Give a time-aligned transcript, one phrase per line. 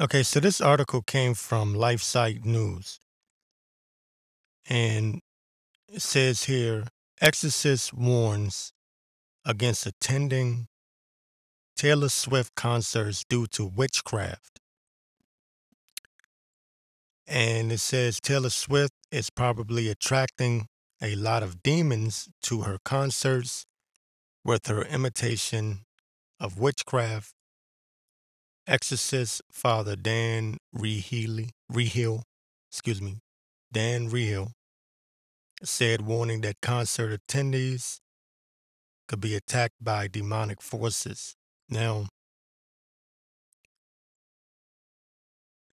[0.00, 2.98] Okay, so this article came from LifeSite News.
[4.68, 5.20] And
[5.86, 6.88] it says here
[7.20, 8.72] Exorcist warns
[9.44, 10.66] against attending
[11.76, 14.58] Taylor Swift concerts due to witchcraft.
[17.28, 20.66] And it says Taylor Swift is probably attracting
[21.00, 23.64] a lot of demons to her concerts
[24.44, 25.84] with her imitation
[26.40, 27.32] of witchcraft.
[28.66, 32.22] Exorcist Father Dan Rehealy, Reehil,
[32.70, 33.18] excuse me,
[33.72, 34.52] Dan Reehil,
[35.62, 38.00] said warning that concert attendees
[39.06, 41.36] could be attacked by demonic forces.
[41.68, 42.08] Now,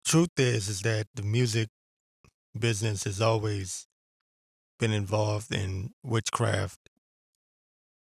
[0.05, 1.69] truth is is that the music
[2.57, 3.87] business has always
[4.79, 6.79] been involved in witchcraft.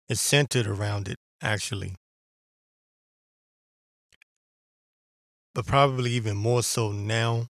[0.09, 1.95] It's centered around it, actually.
[5.53, 7.47] But probably even more so now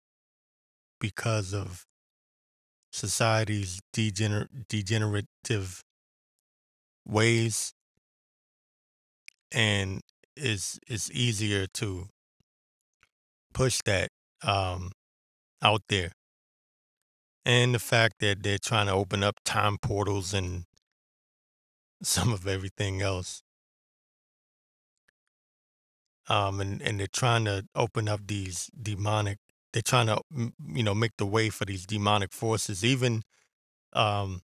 [1.01, 1.87] because of
[2.93, 5.83] society's degener- degenerative
[7.07, 7.73] ways.
[9.53, 10.01] And
[10.37, 12.09] it's it's easier to
[13.53, 14.09] push that
[14.43, 14.93] um,
[15.63, 16.13] out there.
[17.45, 20.67] And the fact that they're trying to open up time portals and
[22.03, 23.43] some of everything else
[26.29, 29.39] um, and and they're trying to open up these demonic
[29.73, 30.21] they're trying to
[30.75, 33.23] you know make the way for these demonic forces even
[33.93, 34.41] um,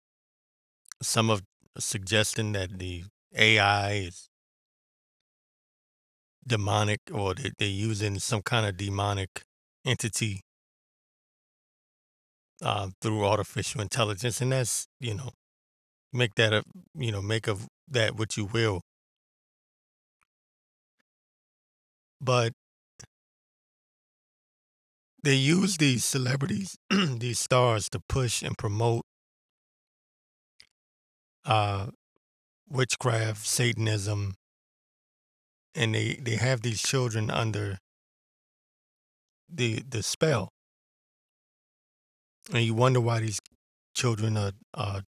[1.02, 1.42] some of
[1.78, 3.04] suggesting that the
[3.36, 4.28] ai is
[6.46, 9.42] demonic or they, they're using some kind of demonic
[9.84, 10.40] entity
[12.62, 15.30] uh, through artificial intelligence and that's you know
[16.12, 16.62] make that a
[16.94, 18.80] you know make of that what you will
[22.22, 22.52] but
[25.22, 29.02] they use these celebrities these stars to push and promote
[31.44, 31.86] uh,
[32.68, 34.34] witchcraft satanism
[35.74, 37.78] and they they have these children under
[39.48, 40.48] the the spell.
[42.52, 43.38] And you wonder why these
[43.94, 45.02] children are are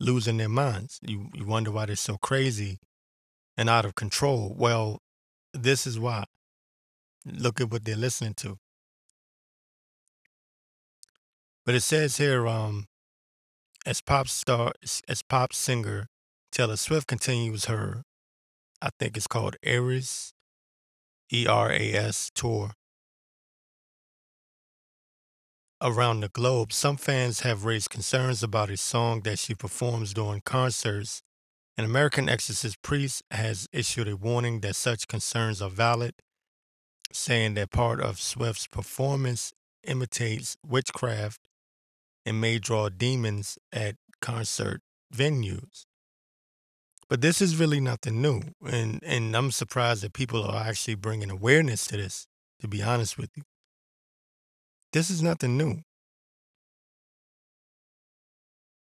[0.00, 0.98] losing their minds.
[1.02, 2.78] You you wonder why they're so crazy
[3.56, 4.54] and out of control.
[4.56, 4.98] Well
[5.54, 6.24] this is why.
[7.24, 8.58] Look at what they're listening to.
[11.64, 12.86] But it says here um
[13.86, 14.72] as pop star
[15.08, 16.06] as pop singer
[16.52, 18.02] taylor swift continues her
[18.80, 20.32] i think it's called eras
[21.32, 22.72] e-r-a-s tour
[25.84, 26.72] around the globe.
[26.72, 31.22] Some fans have raised concerns about a song that she performs during concerts
[31.76, 36.14] an american exorcist priest has issued a warning that such concerns are valid
[37.12, 39.52] saying that part of swift's performance
[39.86, 41.40] imitates witchcraft
[42.24, 44.80] and may draw demons at concert
[45.14, 45.84] venues.
[47.08, 51.30] But this is really nothing new, and and I'm surprised that people are actually bringing
[51.30, 52.26] awareness to this.
[52.60, 53.42] To be honest with you,
[54.92, 55.82] this is nothing new.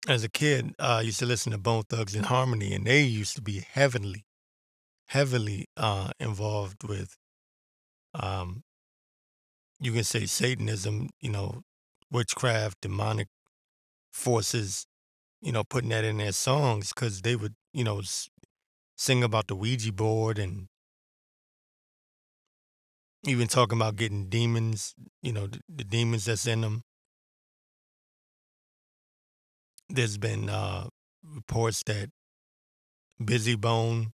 [0.08, 3.02] As a kid, uh, I used to listen to Bone Thugs and Harmony, and they
[3.02, 4.26] used to be heavily,
[5.08, 7.18] heavily uh, involved with,
[8.14, 8.64] um,
[9.80, 11.62] you can say Satanism, you know,
[12.10, 13.28] witchcraft, demonic
[14.12, 14.86] forces,
[15.42, 18.28] you know, putting that in their songs because they would, you know, s-
[18.96, 20.68] sing about the Ouija board and
[23.24, 26.82] even talking about getting demons, you know, the, the demons that's in them.
[29.92, 30.88] There's been uh,
[31.24, 32.10] reports that
[33.20, 34.12] Bizzy Bone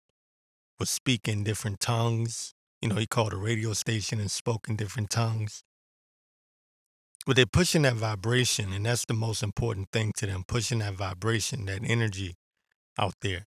[0.79, 2.55] was speaking different tongues.
[2.81, 5.65] You know, he called a radio station and spoke in different tongues.
[7.27, 10.95] But they're pushing that vibration, and that's the most important thing to them pushing that
[10.95, 12.37] vibration, that energy
[12.97, 13.47] out there.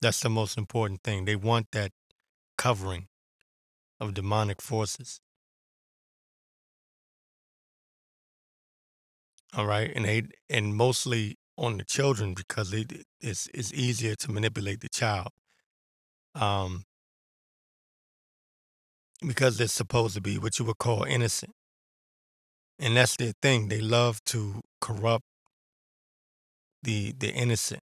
[0.00, 1.24] That's the most important thing.
[1.24, 1.92] They want that
[2.58, 3.06] covering
[4.00, 5.20] of demonic forces.
[9.54, 9.90] All right.
[9.94, 14.88] And they and mostly on the children because it, it's it's easier to manipulate the
[14.88, 15.28] child.
[16.34, 16.84] Um
[19.26, 21.52] because they're supposed to be what you would call innocent.
[22.78, 23.68] And that's their thing.
[23.68, 25.24] They love to corrupt
[26.82, 27.80] the the innocent.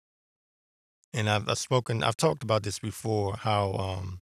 [1.15, 4.21] And I've, I've spoken I've talked about this before, how um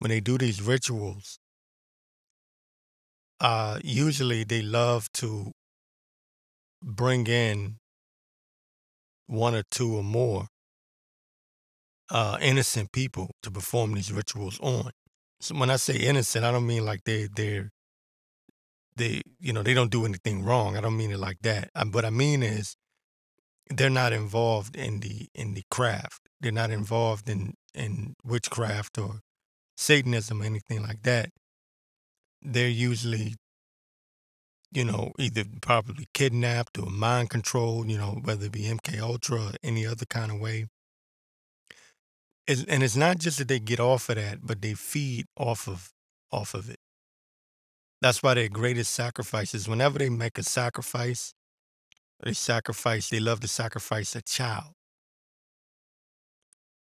[0.00, 1.38] when they do these rituals,
[3.40, 5.52] uh usually they love to
[6.82, 7.76] bring in
[9.26, 10.48] one or two or more
[12.10, 14.90] uh, innocent people to perform these rituals on.
[15.40, 17.70] So when I say innocent, I don't mean like they they're
[18.96, 20.76] they you know they don't do anything wrong.
[20.76, 21.70] I don't mean it like that.
[21.74, 22.76] I, what I mean is
[23.70, 26.28] they're not involved in the in the craft.
[26.40, 29.20] They're not involved in in witchcraft or
[29.76, 31.30] Satanism or anything like that.
[32.42, 33.36] They're usually
[34.72, 37.90] you know either probably kidnapped or mind controlled.
[37.90, 40.66] You know whether it be MK Ultra or any other kind of way.
[42.46, 45.68] It's, and it's not just that they get off of that, but they feed off
[45.68, 45.90] of
[46.32, 46.78] off of it.
[48.00, 51.34] That's why their greatest sacrifices, whenever they make a sacrifice,
[52.20, 54.72] they sacrifice, they love to sacrifice a child.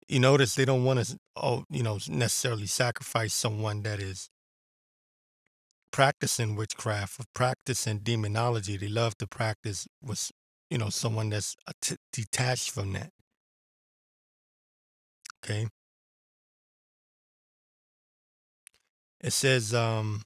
[0.09, 4.31] You notice they don't want to, oh, you know, necessarily sacrifice someone that is
[5.93, 8.77] practicing witchcraft or practicing demonology.
[8.77, 10.33] They love to practice with,
[10.71, 11.57] you know, someone that's
[12.13, 13.11] detached from that.
[15.45, 15.69] Okay.
[19.21, 20.23] It says, um,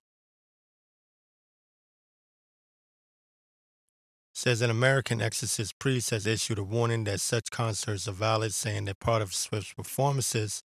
[4.33, 8.85] says an American exorcist priest has issued a warning that such concerts are valid, saying
[8.85, 10.63] that part of Swift's performances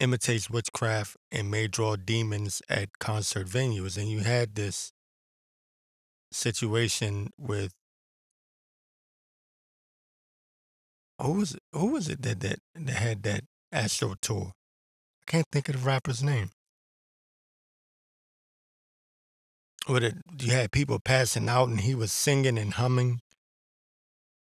[0.00, 3.96] imitates witchcraft and may draw demons at concert venues.
[3.96, 4.92] And you had this
[6.30, 7.72] situation with
[11.20, 14.52] who was it, who was it that, that that had that Astro tour?
[15.26, 16.50] I can't think of the rapper's name.
[19.88, 23.20] With it, you had people passing out, and he was singing and humming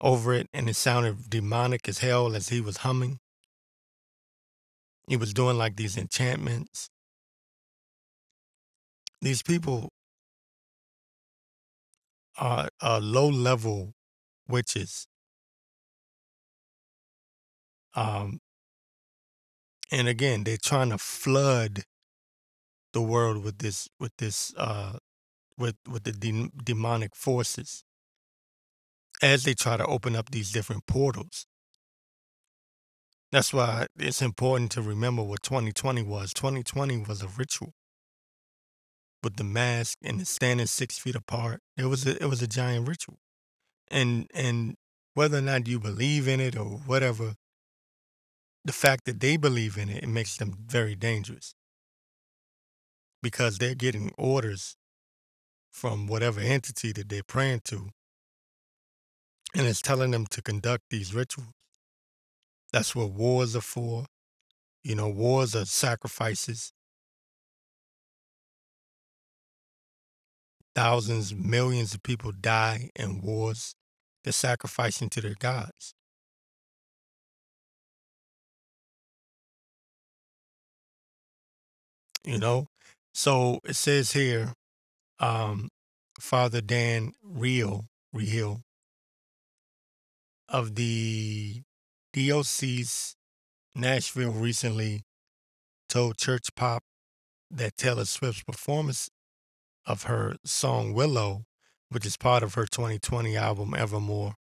[0.00, 3.18] over it, and it sounded demonic as hell as he was humming.
[5.10, 6.88] He was doing like these enchantments.
[9.22, 9.88] These people
[12.38, 13.94] are, are low level
[14.48, 15.06] witches.
[17.94, 18.40] Um,
[19.92, 21.84] and again, they're trying to flood
[22.92, 24.98] the world with this with this uh,
[25.58, 27.84] with with the de- demonic forces
[29.22, 31.46] as they try to open up these different portals.
[33.32, 36.32] That's why it's important to remember what 2020 was.
[36.32, 37.74] 2020 was a ritual
[39.22, 41.60] with the mask and the standing six feet apart.
[41.76, 43.18] It was a, it was a giant ritual,
[43.90, 44.76] and and
[45.14, 47.34] whether or not you believe in it or whatever,
[48.64, 51.54] the fact that they believe in it, it makes them very dangerous
[53.22, 54.76] because they're getting orders
[55.72, 57.90] from whatever entity that they're praying to.
[59.54, 61.52] And it's telling them to conduct these rituals.
[62.72, 64.06] That's what wars are for.
[64.82, 66.72] You know, wars are sacrifices.
[70.74, 73.74] Thousands, millions of people die in wars.
[74.22, 75.94] They're sacrificing to their gods.
[82.24, 82.68] You know?
[83.12, 84.54] So it says here,
[85.18, 85.68] um,
[86.20, 88.62] Father Dan Real, Real
[90.48, 91.62] of the
[92.12, 93.14] Diocese
[93.74, 95.02] Nashville recently
[95.88, 96.80] told ChurchPOP
[97.50, 99.10] that Taylor Swift's performance
[99.86, 101.44] of her song Willow,
[101.88, 104.34] which is part of her 2020 album Evermore,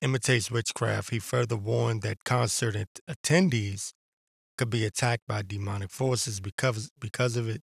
[0.00, 1.10] imitates witchcraft.
[1.10, 2.76] He further warned that concert
[3.08, 3.92] attendees
[4.58, 7.62] could be attacked by demonic forces because because of it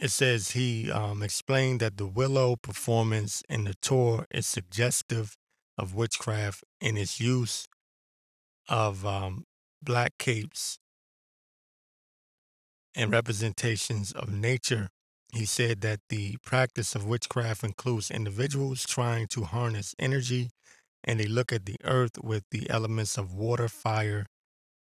[0.00, 5.36] it says he um, explained that the Willow performance in the tour is suggestive
[5.76, 7.66] of witchcraft and its use
[8.68, 9.44] of um,
[9.82, 10.78] black capes
[12.94, 14.88] and representations of nature.
[15.32, 20.50] He said that the practice of witchcraft includes individuals trying to harness energy
[21.04, 24.26] and they look at the earth with the elements of water, fire,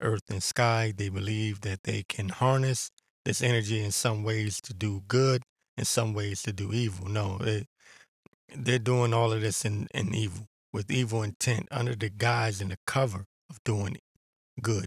[0.01, 0.93] earth, and sky.
[0.97, 2.91] They believe that they can harness
[3.25, 5.43] this energy in some ways to do good,
[5.77, 7.09] in some ways to do evil.
[7.09, 7.67] No, it,
[8.55, 12.71] they're doing all of this in, in evil, with evil intent, under the guise and
[12.71, 13.99] the cover of doing
[14.61, 14.87] good.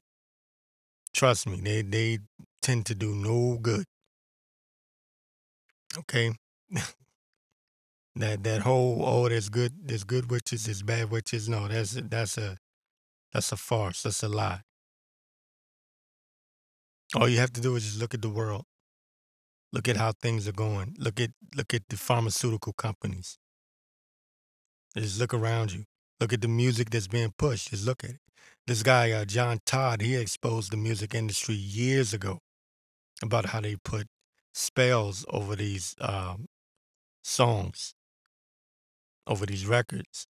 [1.13, 2.20] Trust me, they, they
[2.62, 3.86] tend to do no good.
[5.98, 6.34] Okay?
[8.15, 11.48] that that whole oh there's good there's good witches, there's bad witches.
[11.50, 12.58] No, that's that's a
[13.34, 14.04] that's a farce.
[14.04, 14.62] That's a lie.
[17.15, 18.65] All you have to do is just look at the world.
[19.72, 20.96] Look at how things are going.
[20.98, 23.38] Look at look at the pharmaceutical companies.
[24.96, 25.84] Just look around you.
[26.20, 27.72] Look at the music that's being pushed.
[27.72, 28.20] Just look at it.
[28.66, 32.40] This guy, uh, John Todd, he exposed the music industry years ago
[33.22, 34.08] about how they put
[34.54, 36.46] spells over these um,
[37.24, 37.94] songs,
[39.28, 40.28] over these records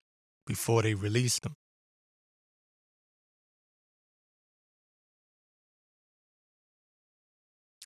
[0.48, 1.54] before they released them.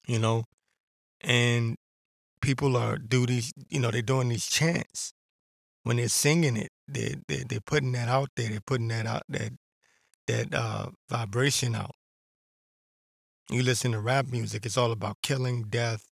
[0.07, 0.45] You know,
[1.21, 1.75] and
[2.41, 5.13] people are do these, you know, they're doing these chants
[5.83, 6.69] when they're singing it.
[6.87, 8.49] They they they're putting that out there.
[8.49, 9.51] They're putting that out that
[10.27, 11.95] that uh, vibration out.
[13.51, 16.05] You listen to rap music; it's all about killing, death.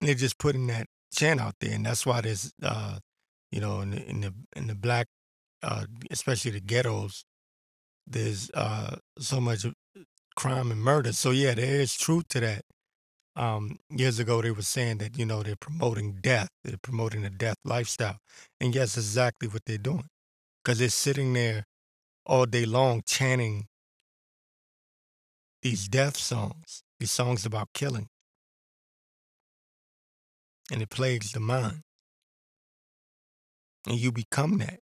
[0.00, 2.98] They're just putting that chant out there, and that's why there's, uh,
[3.50, 5.08] you know, in the in the, in the black,
[5.62, 7.24] uh, especially the ghettos,
[8.06, 9.66] there's uh, so much
[10.36, 11.12] crime and murder.
[11.12, 12.62] So yeah, there is truth to that.
[13.36, 17.30] Um, years ago, they were saying that you know they're promoting death, they're promoting a
[17.30, 18.18] death lifestyle,
[18.60, 20.08] and yes, exactly what they're doing,
[20.64, 21.64] because they're sitting there
[22.26, 23.66] all day long chanting
[25.62, 28.08] these death songs, these songs about killing,
[30.72, 31.82] and it plagues the mind,
[33.86, 34.80] and you become that.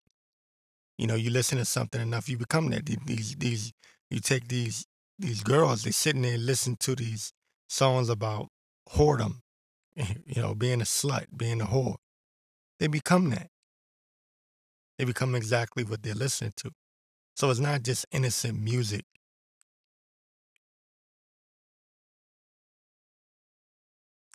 [0.97, 2.85] You know, you listen to something enough, you become that.
[2.85, 3.73] These these
[4.09, 4.85] you take these
[5.19, 7.31] these girls, they sitting there and listen to these
[7.71, 8.49] songs about
[8.89, 9.39] whoredom,
[9.95, 11.95] you know, being a slut, being a whore.
[12.79, 13.47] They become that.
[14.97, 16.71] They become exactly what they're listening to.
[17.35, 19.05] So it's not just innocent music.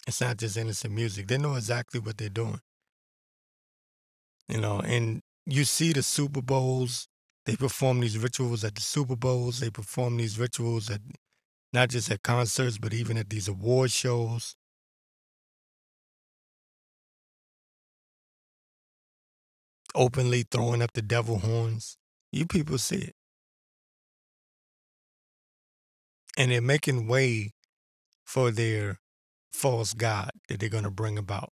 [0.07, 1.29] It's not just innocent music.
[1.29, 2.61] They know exactly what they're doing.
[4.49, 7.09] You know, and you see the Super Bowls,
[7.45, 11.01] they perform these rituals at the Super Bowls, they perform these rituals at
[11.77, 14.57] not just at concerts, but even at these award shows.
[19.95, 21.99] Openly throwing up the devil horns.
[22.33, 23.15] You people see it.
[26.39, 27.53] And they're making way
[28.25, 28.99] for their
[29.53, 31.53] false God that they're going to bring about.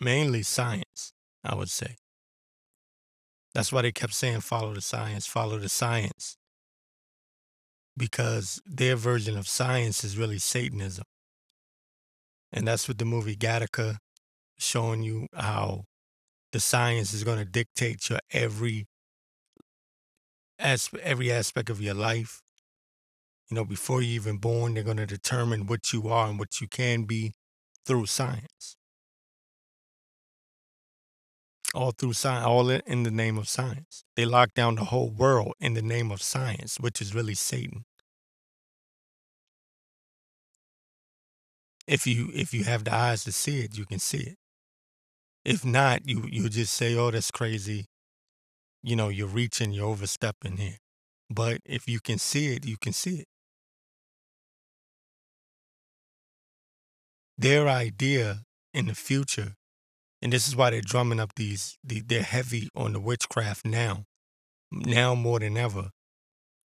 [0.00, 1.12] Mainly science,
[1.42, 1.96] I would say.
[3.56, 6.36] That's why they kept saying, follow the science, follow the science.
[7.96, 11.04] Because their version of science is really Satanism.
[12.52, 13.96] And that's what the movie Gattaca
[14.58, 15.84] showing you how
[16.52, 18.84] the science is going to dictate your every
[20.58, 22.42] as every aspect of your life.
[23.50, 26.60] You know, before you're even born, they're going to determine what you are and what
[26.60, 27.32] you can be
[27.86, 28.76] through science.
[31.74, 34.04] All through science, all in the name of science.
[34.16, 37.84] They lock down the whole world in the name of science, which is really Satan.
[41.86, 44.38] If you if you have the eyes to see it, you can see it.
[45.46, 47.86] If not, you you just say, "Oh, that's crazy."
[48.82, 50.78] You know, you're reaching, you're overstepping here.
[51.30, 53.28] But if you can see it, you can see it.
[57.38, 58.42] their idea
[58.72, 59.54] in the future,
[60.26, 64.06] and this is why they're drumming up these, they're heavy on the witchcraft now,
[64.72, 65.90] now more than ever.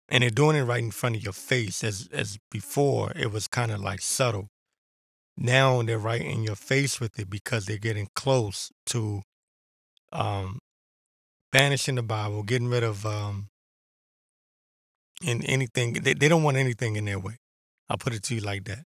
[0.08, 1.84] And they're doing it right in front of your face.
[1.84, 4.48] As as before, it was kind of like subtle.
[5.36, 9.20] Now they're right in your face with it because they're getting close to
[10.12, 10.58] um,
[11.52, 13.48] banishing the Bible, getting rid of um,
[15.26, 15.92] and anything.
[15.92, 17.36] They, they don't want anything in their way.
[17.90, 18.84] I'll put it to you like that.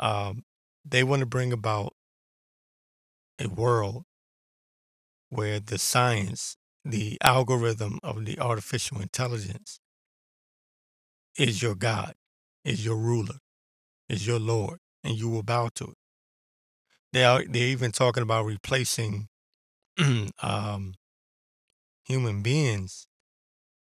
[0.00, 0.42] Um,
[0.84, 1.94] they want to bring about
[3.38, 4.04] a world
[5.30, 9.80] where the science, the algorithm of the artificial intelligence
[11.38, 12.14] is your God,
[12.64, 13.36] is your ruler,
[14.08, 15.96] is your Lord, and you will bow to it.
[17.12, 19.28] They are they're even talking about replacing
[20.42, 20.94] um,
[22.04, 23.06] human beings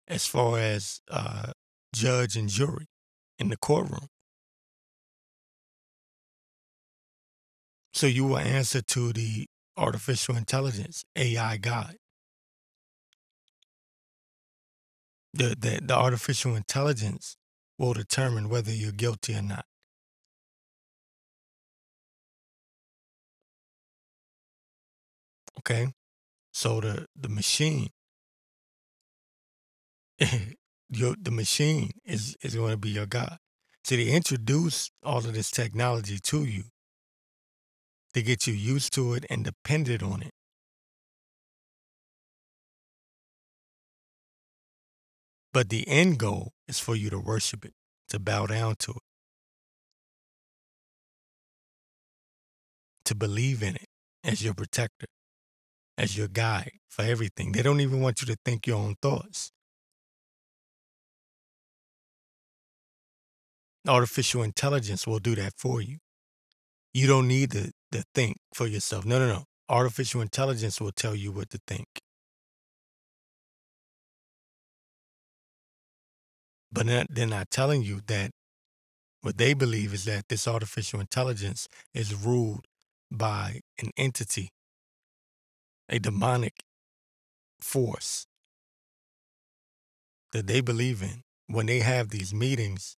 [0.07, 1.51] as far as uh,
[1.93, 2.87] judge and jury
[3.39, 4.07] in the courtroom.
[7.95, 9.47] So you will answer to the
[9.77, 11.95] artificial intelligence, AI God.
[15.33, 17.37] The, the, the artificial intelligence
[17.79, 19.63] will determine whether you're guilty or not.
[25.59, 25.87] Okay?
[26.51, 27.87] So the, the machine,
[30.89, 33.37] your, the machine is, is going to be your God.
[33.85, 36.65] So they introduce all of this technology to you
[38.15, 40.31] to get you used to it and dependent on it.
[45.51, 47.73] But the end goal is for you to worship it,
[48.07, 49.03] to bow down to it,
[53.03, 53.87] to believe in it
[54.23, 55.07] as your protector,
[55.97, 57.51] as your guide for everything.
[57.51, 59.51] They don't even want you to think your own thoughts.
[63.85, 65.97] Artificial intelligence will do that for you.
[66.93, 69.05] You don't need to to think for yourself.
[69.05, 69.43] No, no, no.
[69.69, 71.87] Artificial intelligence will tell you what to think.
[76.71, 78.31] But they're not telling you that
[79.21, 82.65] what they believe is that this artificial intelligence is ruled
[83.09, 84.49] by an entity,
[85.89, 86.63] a demonic
[87.61, 88.27] force
[90.31, 92.97] that they believe in when they have these meetings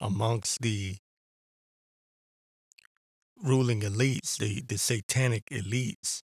[0.00, 0.96] amongst the
[3.42, 6.22] ruling elites, the, the satanic elites,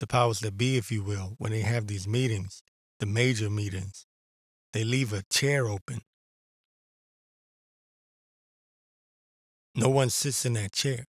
[0.00, 2.62] the powers that be, if you will, when they have these meetings,
[3.00, 4.06] the major meetings,
[4.72, 6.00] they leave a chair open.
[9.74, 11.04] No one sits in that chair.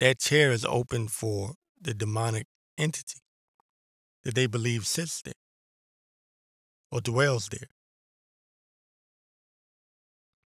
[0.00, 2.46] That chair is open for the demonic
[2.78, 3.20] entity
[4.24, 5.34] that they believe sits there
[6.90, 7.68] or dwells there.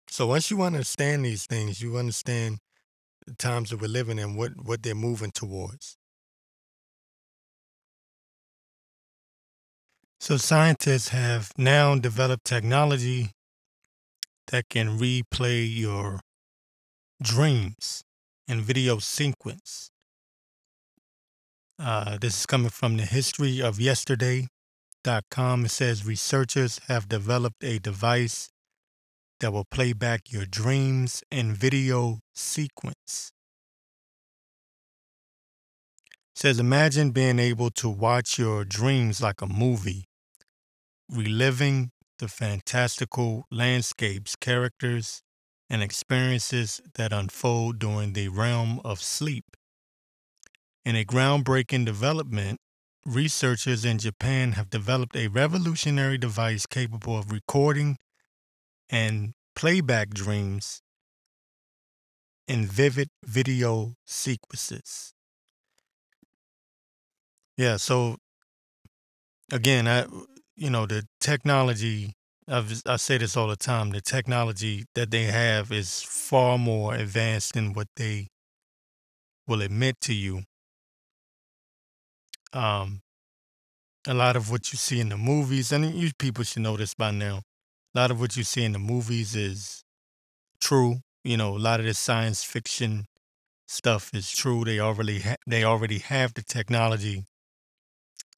[0.08, 2.58] So once you understand these things, you understand
[3.26, 5.96] the times that we're living in, what, what they're moving towards.
[10.18, 13.32] So scientists have now developed technology
[14.48, 16.20] that can replay your
[17.22, 18.02] dreams
[18.48, 19.90] in video sequence.
[21.78, 25.64] Uh, this is coming from the history of yesterday.com.
[25.64, 28.48] It says researchers have developed a device
[29.40, 33.30] that will play back your dreams in video sequence.
[36.34, 40.04] It says imagine being able to watch your dreams like a movie,
[41.08, 45.22] reliving the fantastical landscapes, characters,
[45.68, 49.44] and experiences that unfold during the realm of sleep.
[50.84, 52.58] In a groundbreaking development,
[53.04, 57.96] researchers in Japan have developed a revolutionary device capable of recording
[58.90, 60.82] and playback dreams
[62.48, 65.12] in vivid video sequences.
[67.56, 68.16] Yeah, so
[69.52, 70.06] again, I
[70.56, 72.14] you know the technology.
[72.48, 73.90] I've, I say this all the time.
[73.90, 78.28] The technology that they have is far more advanced than what they
[79.46, 80.42] will admit to you.
[82.52, 83.02] Um,
[84.06, 86.94] a lot of what you see in the movies, and you people should know this
[86.94, 87.42] by now
[87.96, 89.82] a lot of what you see in the movies is
[90.60, 90.96] true.
[91.24, 93.06] You know, a lot of this science fiction
[93.66, 94.64] stuff is true.
[94.64, 97.24] They already ha- they already have the technology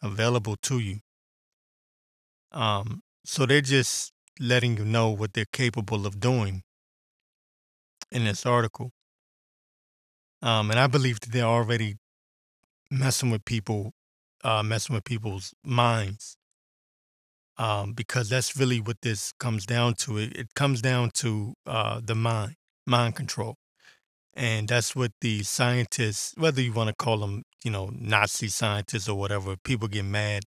[0.01, 1.01] available to you.
[2.53, 6.62] Um, so they're just letting you know what they're capable of doing
[8.12, 8.92] in this article.
[10.40, 11.97] Um, and I believe that they're already
[12.92, 13.92] messing with people,
[14.44, 16.38] uh, messing with people's minds
[17.59, 20.18] um, because that's really what this comes down to.
[20.18, 22.55] It, it comes down to uh, the mind,
[22.87, 23.57] mind control.
[24.35, 29.09] And that's what the scientists, whether you want to call them, you know, Nazi scientists
[29.09, 30.44] or whatever, people get mad.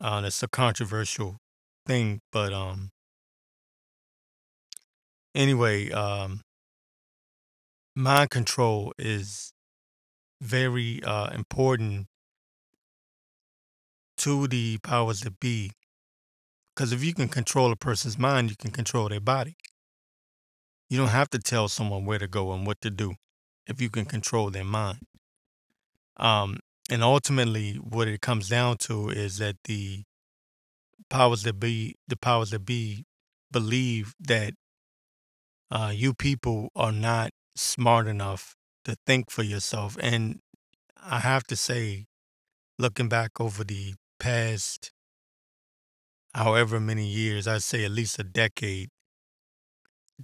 [0.00, 1.36] Uh, that's a controversial
[1.86, 2.20] thing.
[2.32, 2.90] But um,
[5.34, 6.42] anyway, um,
[7.94, 9.52] mind control is
[10.40, 12.06] very uh, important
[14.20, 15.72] to the powers that be.
[16.74, 19.56] Because if you can control a person's mind, you can control their body.
[20.88, 23.14] You don't have to tell someone where to go and what to do
[23.66, 25.00] if you can control their mind.
[26.16, 26.58] Um,
[26.90, 30.02] and ultimately, what it comes down to is that the
[31.08, 33.04] powers that be, the powers that be,
[33.52, 34.54] believe that
[35.70, 39.96] uh, you people are not smart enough to think for yourself.
[40.00, 40.40] And
[41.00, 42.06] I have to say,
[42.78, 44.92] looking back over the past
[46.34, 48.90] however many years, I'd say at least a decade,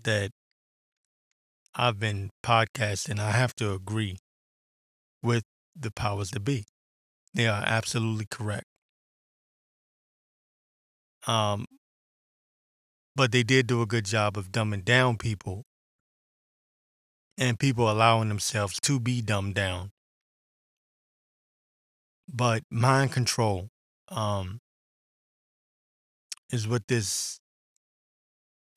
[0.02, 0.30] that
[1.74, 4.18] I've been podcasting, I have to agree
[5.22, 5.42] with
[5.74, 6.64] the powers that be.
[7.34, 8.64] They are absolutely correct.
[11.26, 11.66] Um,
[13.14, 15.64] but they did do a good job of dumbing down people
[17.36, 19.90] and people allowing themselves to be dumbed down.
[22.32, 23.68] But mind control
[24.08, 24.60] um,
[26.50, 27.40] is what this,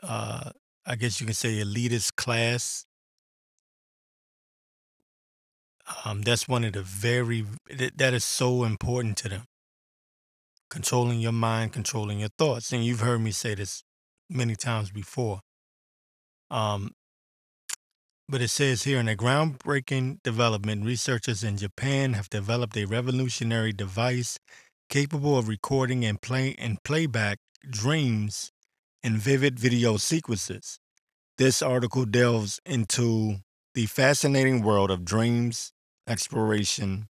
[0.01, 0.51] uh,
[0.85, 2.85] I guess you can say, elitist class.
[6.05, 7.45] Um, that's one of the very
[7.97, 9.45] that is so important to them.
[10.69, 13.83] Controlling your mind, controlling your thoughts, and you've heard me say this
[14.29, 15.41] many times before.
[16.51, 16.91] Um,
[18.27, 23.73] but it says here in a groundbreaking development, researchers in Japan have developed a revolutionary
[23.73, 24.37] device
[24.89, 28.51] capable of recording and play and playback dreams
[29.03, 30.79] in vivid video sequences.
[31.37, 33.37] This article delves into
[33.73, 35.71] the fascinating world of dreams
[36.07, 37.07] exploration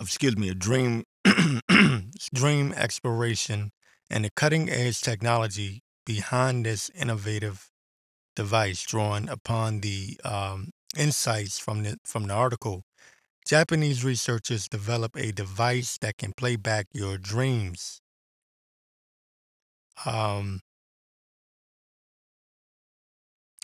[0.00, 1.04] excuse me a dream
[2.34, 3.70] dream exploration
[4.10, 7.70] and the cutting edge technology behind this innovative
[8.34, 12.84] device, drawing upon the um, insights from the from the article,
[13.46, 18.00] Japanese researchers develop a device that can play back your dreams.
[20.04, 20.60] Um,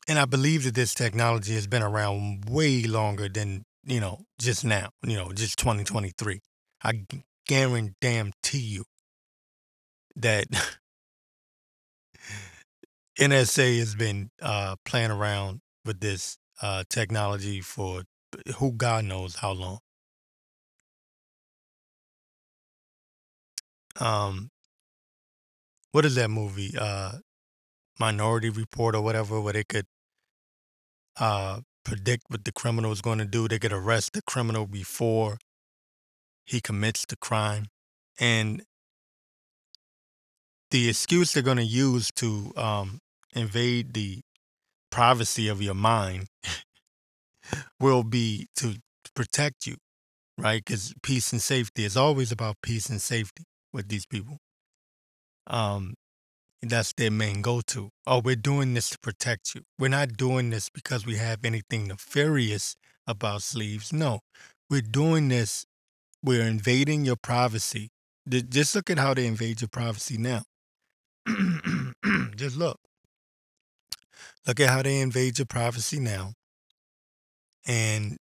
[0.09, 4.64] and I believe that this technology has been around way longer than you know just
[4.64, 4.91] now.
[5.03, 6.41] You know, just 2023.
[6.83, 7.05] I
[7.47, 8.85] guarantee you
[10.17, 10.47] that
[13.19, 18.05] NSA has been uh, playing around with this uh, technology for
[18.57, 19.79] who God knows how long.
[24.01, 24.51] Um,
[25.93, 26.75] what is that movie?
[26.79, 27.19] Uh,
[27.99, 29.87] Minority Report or whatever, where they could
[31.19, 33.49] uh, predict what the criminal is going to do.
[33.49, 35.38] They could arrest the criminal before
[36.45, 37.67] he commits the crime,
[38.19, 38.62] and
[40.71, 43.01] the excuse they're going to use to um,
[43.35, 44.21] invade the
[44.91, 46.27] privacy of your mind
[47.81, 48.77] will be to
[49.15, 49.77] protect you,
[50.37, 50.63] right?
[50.65, 54.39] Because peace and safety is always about peace and safety with these people.
[55.47, 55.95] Um,
[56.63, 57.91] that's their main go to.
[58.07, 59.63] Oh, we're doing this to protect you.
[59.79, 63.93] We're not doing this because we have anything nefarious about sleeves.
[63.93, 64.21] No,
[64.69, 65.67] we're doing this.
[66.23, 67.91] We're invading your privacy.
[68.29, 70.43] Just look at how they invade your privacy now.
[72.37, 72.79] Just look.
[74.47, 76.33] Look at how they invade your privacy now.
[77.69, 78.17] And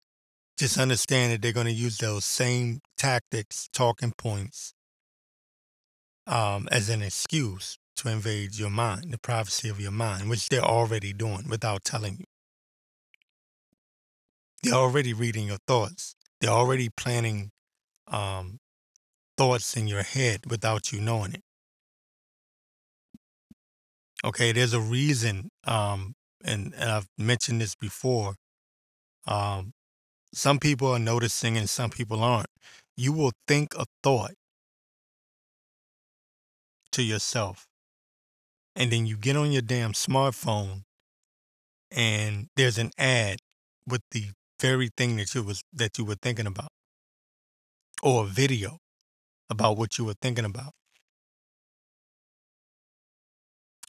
[0.60, 4.74] just understand that they're going to use those same tactics, talking points,
[6.28, 10.62] um, as an excuse to invade your mind, the privacy of your mind, which they're
[10.62, 12.26] already doing without telling you.
[14.64, 16.16] They're already reading your thoughts.
[16.42, 17.52] They're already planting
[18.08, 18.60] um,
[19.38, 21.42] thoughts in your head without you knowing it.
[24.26, 28.36] Okay, there's a reason, um, and, and I've mentioned this before.
[29.28, 29.74] Um,
[30.34, 32.50] some people are noticing and some people aren't.
[32.96, 34.34] You will think a thought
[36.92, 37.68] to yourself,
[38.76, 40.84] and then you get on your damn smartphone,
[41.92, 43.40] and there's an ad
[43.88, 46.70] with the very thing that you was that you were thinking about,
[48.02, 48.80] or a video
[49.50, 50.74] about what you were thinking about.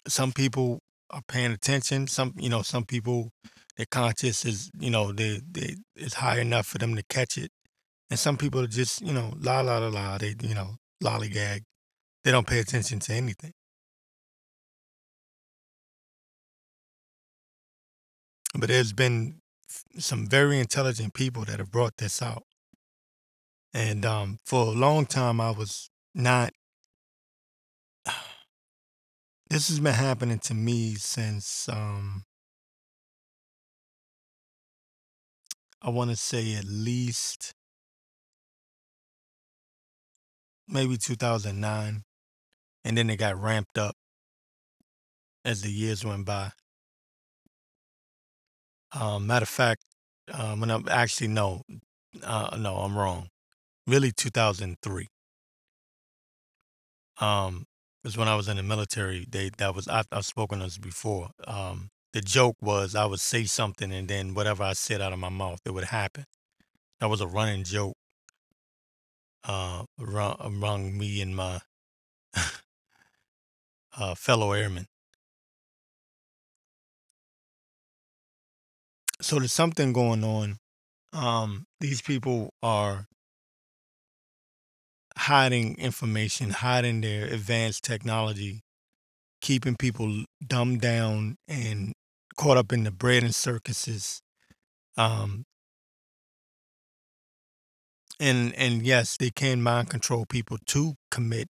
[0.08, 2.06] some people are paying attention.
[2.06, 3.30] Some, you know, some people,
[3.78, 7.52] their conscious is, you know, they, they, it's high enough for them to catch it.
[8.10, 11.62] And some people just, you know, la, la, la, la, they, you know, lollygag.
[12.24, 13.52] They don't pay attention to anything.
[18.54, 19.40] But there's been
[19.98, 22.42] some very intelligent people that have brought this out.
[23.72, 26.50] And um, for a long time, I was not
[29.50, 32.24] this has been happening to me since um
[35.82, 37.54] I want to say at least
[40.68, 42.04] maybe 2009
[42.84, 43.96] and then it got ramped up
[45.44, 46.52] as the years went by.
[48.92, 49.84] Um, matter of fact,
[50.32, 51.62] um, when I'm actually no,
[52.22, 53.28] uh, no, I'm wrong.
[53.86, 55.08] Really, 2003.
[57.20, 57.66] Um,
[58.02, 61.30] because when I was in the military, they that was I, I've spoken this before.
[61.46, 65.20] Um, the joke was I would say something and then whatever I said out of
[65.20, 66.24] my mouth, it would happen.
[66.98, 67.94] That was a running joke
[69.44, 69.84] uh,
[70.40, 71.60] among me and my
[73.96, 74.86] uh, fellow airmen.
[79.20, 80.56] So there's something going on.
[81.12, 83.06] Um, these people are
[85.16, 88.62] hiding information, hiding their advanced technology,
[89.40, 91.94] keeping people dumbed down and
[92.38, 94.22] caught up in the bread and circuses.
[94.96, 95.44] Um,
[98.18, 101.48] and and yes, they can mind control people to commit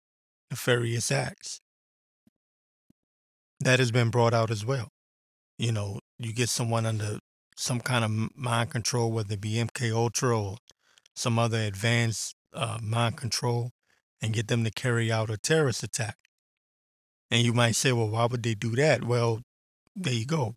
[0.50, 1.62] nefarious acts.
[3.60, 4.90] That has been brought out as well.
[5.58, 7.20] You know, you get someone under
[7.56, 10.58] some kind of mind control, whether it be MK Ultra or
[11.16, 13.72] some other advanced uh, mind control
[14.22, 16.16] and get them to carry out a terrorist attack.
[17.32, 19.04] And you might say, well, why would they do that?
[19.04, 19.42] Well,
[19.96, 20.56] there you go.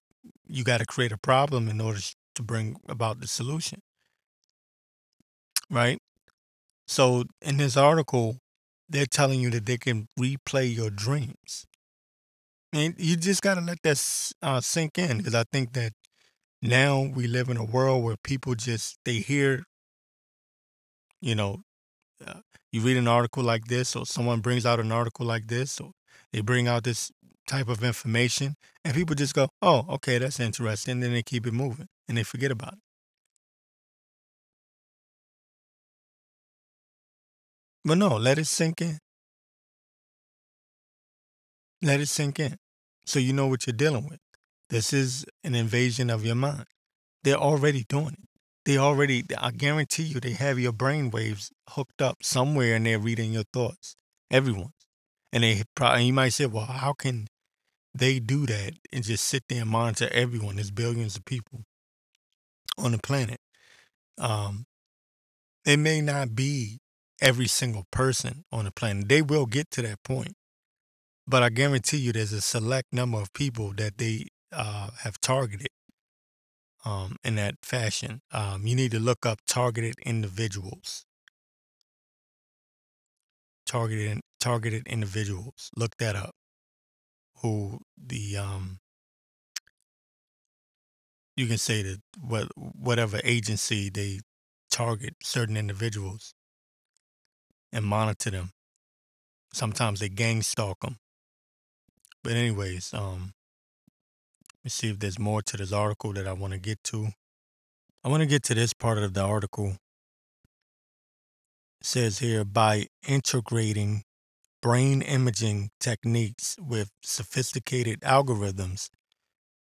[0.51, 2.01] You got to create a problem in order
[2.35, 3.81] to bring about the solution.
[5.71, 5.99] Right?
[6.87, 8.39] So in this article,
[8.89, 11.67] they're telling you that they can replay your dreams.
[12.73, 15.93] And you just got to let that uh, sink in because I think that
[16.63, 19.65] now we live in a world where people just, they hear,
[21.21, 21.63] you know,
[22.27, 22.41] uh,
[22.73, 25.93] you read an article like this, or someone brings out an article like this, or
[26.33, 27.11] they bring out this
[27.51, 31.47] type of information, and people just go, "Oh, okay, that's interesting," and then they keep
[31.47, 32.79] it moving and they forget about it.
[37.85, 38.99] But no, let it sink in.
[41.83, 42.57] Let it sink in,
[43.07, 44.21] so you know what you're dealing with.
[44.69, 46.67] This is an invasion of your mind.
[47.25, 48.29] They're already doing it.
[48.67, 52.99] They already, I guarantee you, they have your brain waves hooked up somewhere and they're
[52.99, 53.97] reading your thoughts.
[54.31, 54.73] Everyone's.
[55.33, 57.27] And they probably, you might say, well, how can
[57.95, 60.57] they do that and just sit there and monitor everyone?
[60.57, 61.65] There's billions of people
[62.79, 63.39] on the planet.
[64.19, 64.67] Um,
[65.65, 66.81] it may not be
[67.21, 69.09] every single person on the planet.
[69.09, 70.35] They will get to that point.
[71.27, 75.69] But I guarantee you there's a select number of people that they uh, have targeted
[76.85, 78.23] um, in that fashion.
[78.33, 81.05] Um, you need to look up targeted individuals.
[83.67, 85.71] Targeted targeted individuals.
[85.77, 86.35] Look that up.
[87.41, 88.81] Who the um,
[91.37, 94.21] you can say that what whatever agency they
[94.71, 96.35] target certain individuals
[97.73, 98.51] and monitor them.
[99.53, 100.99] Sometimes they gang stalk them.
[102.23, 103.33] But anyways, um,
[104.59, 107.09] let me see if there's more to this article that I want to get to.
[108.05, 109.77] I want to get to this part of the article.
[111.81, 114.03] It says here by integrating
[114.63, 118.91] brain imaging techniques with sophisticated algorithms,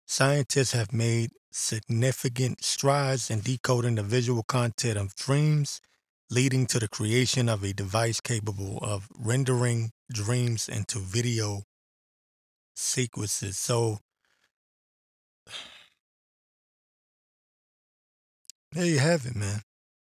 [0.05, 5.81] scientists have made significant strides in decoding the visual content of dreams,
[6.29, 11.63] leading to the creation of a device capable of rendering dreams into video
[12.75, 13.57] sequences.
[13.57, 13.99] So,
[18.73, 19.61] There you have it, man.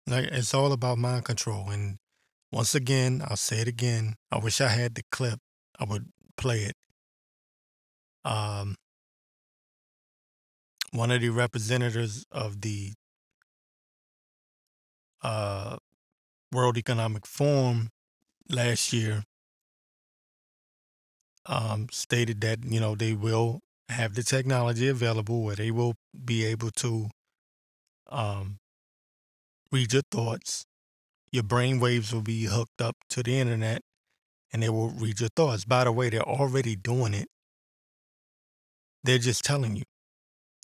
[0.06, 1.70] Like it's all about mind control.
[1.70, 1.98] And
[2.54, 4.14] once again, I'll say it again.
[4.30, 5.40] I wish I had the clip.
[5.80, 6.76] I would play it.
[8.24, 8.76] Um,
[10.92, 12.92] one of the representatives of the
[15.24, 15.78] uh,
[16.52, 17.88] World Economic Forum
[18.48, 19.24] last year
[21.46, 26.44] um, stated that you know they will have the technology available where they will be
[26.44, 27.08] able to
[28.10, 28.58] um,
[29.72, 30.64] read your thoughts.
[31.34, 33.82] Your brain waves will be hooked up to the internet
[34.52, 35.64] and they will read your thoughts.
[35.64, 37.26] By the way, they're already doing it.
[39.02, 39.82] They're just telling you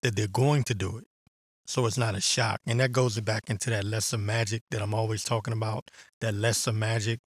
[0.04, 1.06] that they're going to do it.
[1.66, 2.60] So it's not a shock.
[2.68, 6.72] And that goes back into that lesser magic that I'm always talking about, that lesser
[6.72, 7.18] magic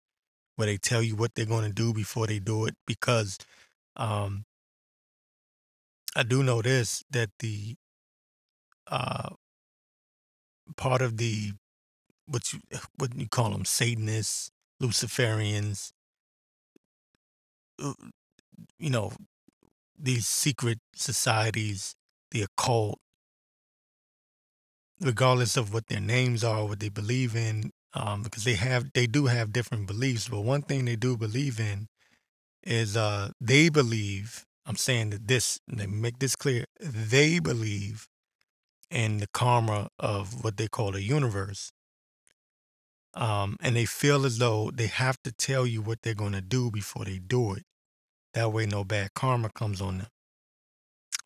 [0.55, 2.75] where they tell you what they're going to do before they do it.
[2.87, 3.37] Because
[3.97, 4.45] um,
[6.15, 7.75] I do know this that the
[8.87, 9.31] uh,
[10.77, 11.51] part of the
[12.27, 12.59] what you
[12.97, 15.91] what you call them Satanists, Luciferians,
[17.81, 17.93] uh,
[18.79, 19.11] you know,
[19.97, 21.95] these secret societies,
[22.31, 22.99] the occult,
[25.01, 29.05] regardless of what their names are, what they believe in, um, because they have they
[29.07, 30.29] do have different beliefs.
[30.29, 31.87] But one thing they do believe in
[32.63, 34.45] is uh, they believe.
[34.65, 35.59] I'm saying that this.
[35.67, 36.65] Me make this clear.
[36.79, 38.07] They believe
[38.91, 41.72] in the karma of what they call a universe.
[43.15, 46.41] Um, and they feel as though they have to tell you what they're going to
[46.41, 47.63] do before they do it.
[48.33, 50.07] That way, no bad karma comes on them.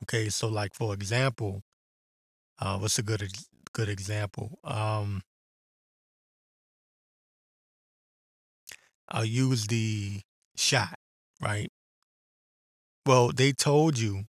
[0.03, 1.63] Okay, so like for example,
[2.59, 3.31] uh, what's a good
[3.73, 4.59] good example?
[4.63, 5.21] Um,
[9.09, 10.21] I'll use the
[10.55, 10.99] shot,
[11.41, 11.69] right?
[13.05, 14.25] Well, they told you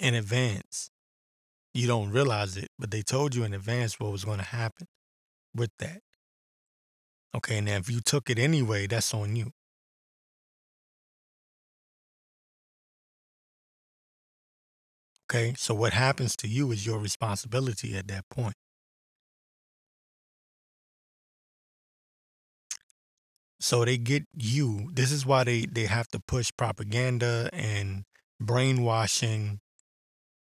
[0.00, 0.90] in advance
[1.72, 4.88] you don't realize it, but they told you in advance what was going to happen
[5.54, 6.02] with that.
[7.34, 9.52] Okay, now if you took it anyway, that's on you.
[15.30, 18.54] Okay, so what happens to you is your responsibility at that point.
[23.60, 24.90] So they get you.
[24.92, 28.04] This is why they, they have to push propaganda and
[28.40, 29.60] brainwashing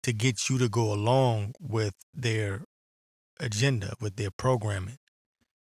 [0.04, 2.64] to get you to go along with their
[3.40, 4.98] agenda, with their programming.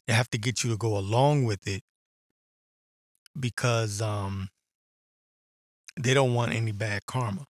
[0.06, 1.82] They have to get you to go along with it
[3.38, 4.48] because um,
[6.00, 7.46] they don't want any bad karma.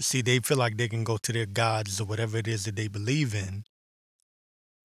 [0.00, 2.74] See, they feel like they can go to their gods or whatever it is that
[2.74, 3.64] they believe in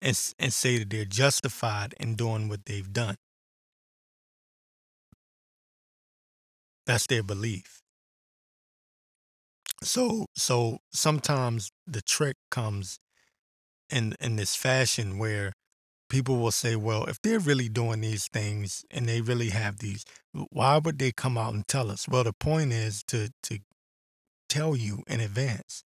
[0.01, 3.15] and, and say that they're justified in doing what they've done.
[6.86, 7.82] That's their belief.
[9.83, 12.99] So so sometimes the trick comes
[13.89, 15.53] in in this fashion where
[16.09, 20.05] people will say, well, if they're really doing these things and they really have these,
[20.51, 22.07] why would they come out and tell us?
[22.07, 23.59] Well, the point is to to
[24.49, 25.83] tell you in advance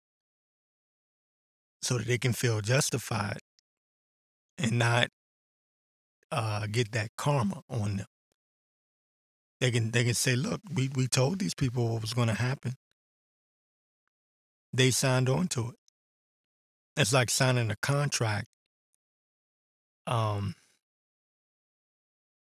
[1.83, 3.38] so that they can feel justified
[4.59, 5.09] and not
[6.31, 8.07] uh, get that karma on them.
[9.61, 12.35] They can they can say, look, we, we told these people what was going to
[12.35, 12.74] happen.
[14.72, 15.74] They signed on to it.
[16.96, 18.46] It's like signing a contract.
[20.06, 20.54] Um,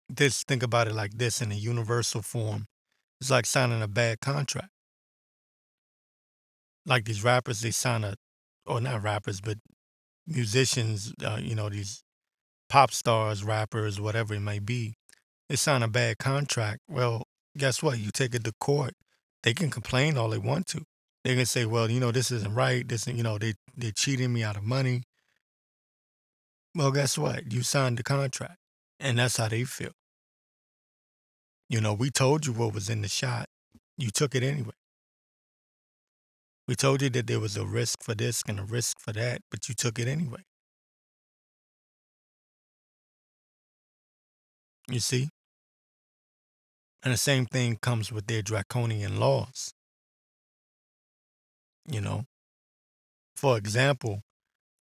[0.09, 2.67] this think about it like this in a universal form.
[3.19, 4.69] It's like signing a bad contract.
[6.85, 8.15] Like these rappers, they sign a,
[8.65, 9.57] or not rappers, but
[10.25, 11.13] musicians.
[11.23, 12.03] Uh, you know, these
[12.69, 14.95] pop stars, rappers, whatever it may be.
[15.49, 16.79] They sign a bad contract.
[16.87, 17.23] Well,
[17.57, 17.99] guess what?
[17.99, 18.93] You take it to court.
[19.43, 20.85] They can complain all they want to.
[21.23, 22.87] They can say, well, you know, this isn't right.
[22.87, 25.03] This, you know, they they're cheating me out of money.
[26.75, 27.51] Well, guess what?
[27.51, 28.57] You signed the contract,
[28.99, 29.91] and that's how they feel.
[31.69, 33.47] You know, we told you what was in the shot.
[33.97, 34.73] You took it anyway.
[36.67, 39.41] We told you that there was a risk for this and a risk for that,
[39.51, 40.41] but you took it anyway.
[44.89, 45.29] You see?
[47.03, 49.73] And the same thing comes with their draconian laws.
[51.91, 52.25] You know,
[53.35, 54.21] for example,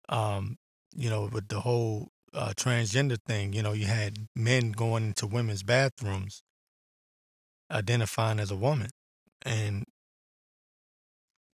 [0.09, 0.57] um,
[0.94, 5.26] you know, with the whole uh, transgender thing, you know, you had men going into
[5.26, 6.42] women's bathrooms
[7.70, 8.90] identifying as a woman.
[9.42, 9.85] And,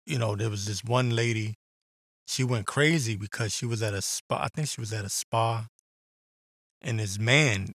[0.06, 1.54] you know, there was this one lady,
[2.26, 4.44] she went crazy because she was at a spa.
[4.44, 5.66] I think she was at a spa.
[6.82, 7.72] And this man,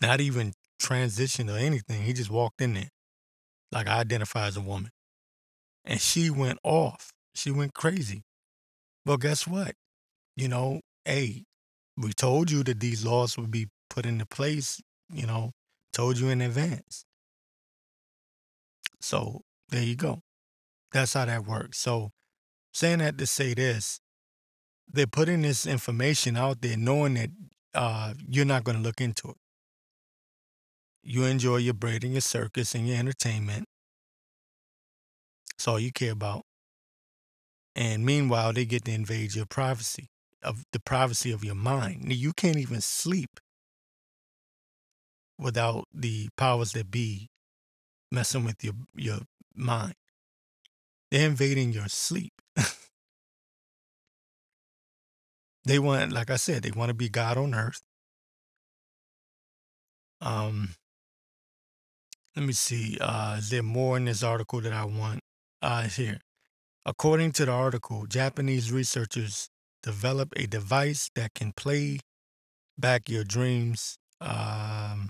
[0.00, 2.90] not even transitioned or anything, he just walked in there.
[3.72, 4.90] Like I identify as a woman.
[5.84, 7.10] And she went off.
[7.34, 8.22] She went crazy.
[9.04, 9.74] Well, guess what?
[10.36, 11.44] You know, hey,
[11.96, 14.80] we told you that these laws would be put into place,
[15.12, 15.52] you know,
[15.92, 17.04] told you in advance.
[19.00, 20.20] So there you go.
[20.92, 21.78] That's how that works.
[21.78, 22.10] So
[22.72, 24.00] saying that to say this,
[24.90, 27.30] they're putting this information out there knowing that
[27.74, 29.36] uh, you're not going to look into it.
[31.02, 33.66] You enjoy your bread and your circus and your entertainment.
[35.56, 36.44] That's all you care about.
[37.76, 40.08] And meanwhile, they get to invade your privacy,
[40.42, 42.12] of the privacy of your mind.
[42.12, 43.40] You can't even sleep
[45.38, 47.28] without the powers that be
[48.10, 49.20] messing with your your
[49.54, 49.94] mind.
[51.10, 52.32] They're invading your sleep.
[55.64, 57.80] they want, like I said, they want to be God on earth.
[60.20, 60.74] Um,
[62.36, 62.98] let me see.
[63.00, 65.20] Uh, is there more in this article that I want?
[65.64, 66.20] Uh, here.
[66.84, 69.48] According to the article, Japanese researchers
[69.82, 72.00] develop a device that can play
[72.76, 73.96] back your dreams.
[74.20, 75.08] Um,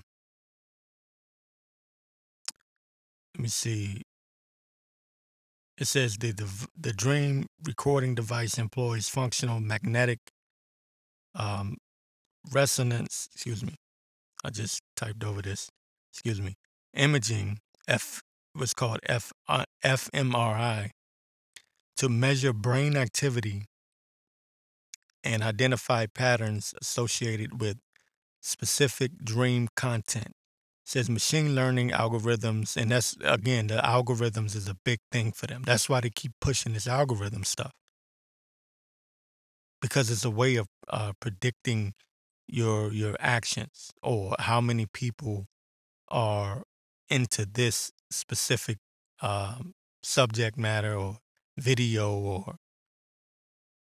[3.35, 4.01] let me see.
[5.77, 6.47] It says the, the
[6.79, 10.19] the dream recording device employs functional magnetic
[11.37, 11.75] um,
[12.53, 13.27] resonance.
[13.33, 13.75] Excuse me,
[14.45, 15.69] I just typed over this.
[16.13, 16.55] Excuse me,
[16.93, 17.59] imaging.
[17.89, 18.21] F
[18.55, 20.89] was called F uh, fMRI
[21.97, 23.65] to measure brain activity
[25.23, 27.77] and identify patterns associated with
[28.41, 30.27] specific dream content.
[30.27, 35.47] It says machine learning algorithms, and that's again, the algorithms is a big thing for
[35.47, 35.63] them.
[35.65, 37.71] That's why they keep pushing this algorithm stuff
[39.81, 41.93] because it's a way of uh, predicting
[42.47, 45.45] your your actions or how many people
[46.09, 46.63] are
[47.09, 48.79] into this specific
[49.21, 49.74] um,
[50.05, 51.17] subject matter or
[51.57, 52.57] video or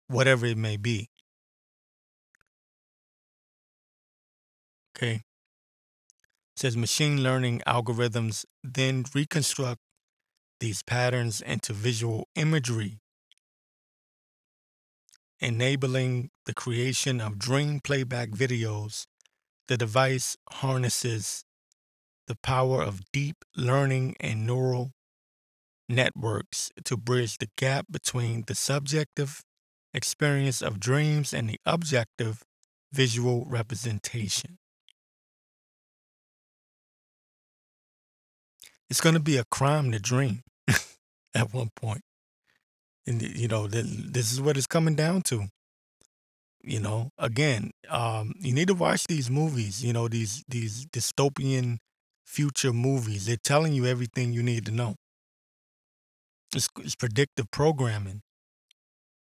[0.08, 1.10] whatever it may be.
[4.96, 5.14] Okay.
[5.14, 5.22] It
[6.56, 9.80] says machine learning algorithms then reconstruct
[10.60, 13.00] these patterns into visual imagery,
[15.40, 19.06] enabling the creation of dream playback videos.
[19.66, 21.44] The device harnesses
[22.26, 24.92] the power of deep learning and neural
[25.88, 29.42] networks to bridge the gap between the subjective
[29.92, 32.42] experience of dreams and the objective
[32.92, 34.58] visual representation.
[38.90, 40.42] It's going to be a crime to dream
[41.34, 42.02] at one point.
[43.06, 45.46] And, you know, this is what it's coming down to.
[46.62, 51.76] You know, again, um, you need to watch these movies, you know, these these dystopian
[52.24, 53.26] future movies.
[53.26, 54.94] They're telling you everything you need to know.
[56.54, 58.22] It's, it's predictive programming,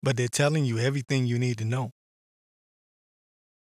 [0.01, 1.91] but they're telling you everything you need to know.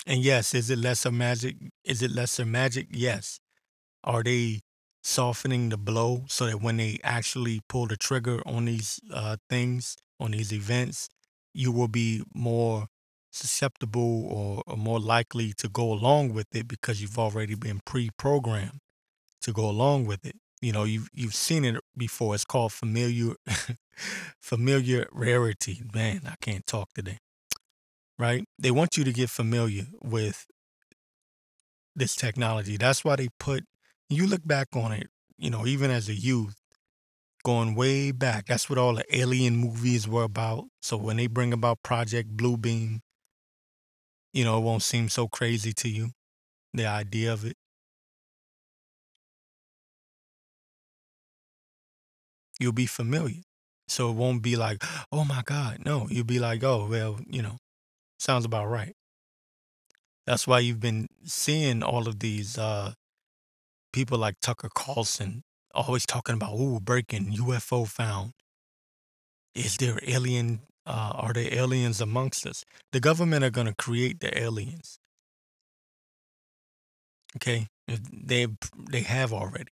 [0.05, 1.55] And yes, is it lesser magic?
[1.85, 2.87] Is it lesser magic?
[2.91, 3.39] Yes.
[4.03, 4.61] Are they
[5.03, 9.95] softening the blow so that when they actually pull the trigger on these uh, things,
[10.19, 11.09] on these events,
[11.53, 12.87] you will be more
[13.31, 18.79] susceptible or, or more likely to go along with it because you've already been pre-programmed
[19.41, 20.35] to go along with it.
[20.63, 22.35] You know, you've you've seen it before.
[22.35, 23.33] It's called familiar
[24.39, 25.83] familiar rarity.
[25.93, 27.17] Man, I can't talk today.
[28.17, 28.45] Right?
[28.57, 30.45] They want you to get familiar with
[31.97, 32.77] this technology.
[32.77, 33.65] That's why they put
[34.07, 35.07] you look back on it,
[35.37, 36.55] you know, even as a youth,
[37.43, 38.45] going way back.
[38.45, 40.65] That's what all the alien movies were about.
[40.81, 42.99] So when they bring about Project Bluebeam,
[44.31, 46.11] you know, it won't seem so crazy to you,
[46.73, 47.57] the idea of it.
[52.59, 53.41] You'll be familiar.
[53.87, 55.79] So it won't be like, oh my God.
[55.85, 57.57] No, you'll be like, oh, well, you know,
[58.19, 58.95] sounds about right.
[60.25, 62.93] That's why you've been seeing all of these uh,
[63.91, 65.43] people like Tucker Carlson
[65.73, 68.31] always talking about, ooh, breaking UFO found.
[69.55, 70.61] Is there alien?
[70.85, 72.65] Uh, are there aliens amongst us?
[72.91, 74.99] The government are going to create the aliens.
[77.37, 78.47] Okay, they
[78.77, 79.71] they have already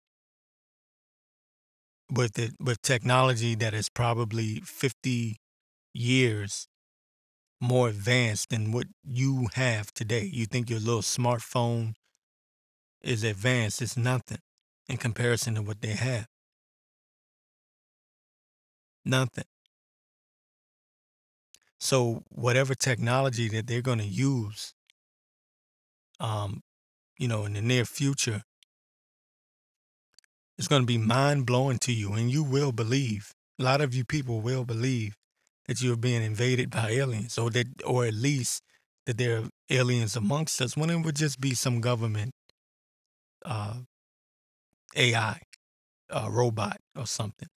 [2.12, 5.38] with it with technology that is probably 50
[5.94, 6.68] years
[7.62, 10.30] more advanced than what you have today.
[10.32, 11.96] You think your little smartphone
[13.02, 14.40] is advanced, it's nothing
[14.90, 16.28] in comparison to what they have.
[19.06, 19.46] Nothing.
[21.80, 24.74] So whatever technology that they're going to use
[26.20, 26.62] um
[27.18, 28.44] you know in the near future
[30.58, 33.32] it's going to be mind blowing to you, and you will believe.
[33.60, 35.16] A lot of you people will believe
[35.68, 38.64] that you're being invaded by aliens, or that, or at least
[39.06, 40.78] that there are aliens amongst us.
[40.78, 42.32] When it would just be some government
[43.46, 43.76] uh,
[44.96, 45.42] AI,
[46.12, 47.50] uh, robot, or something.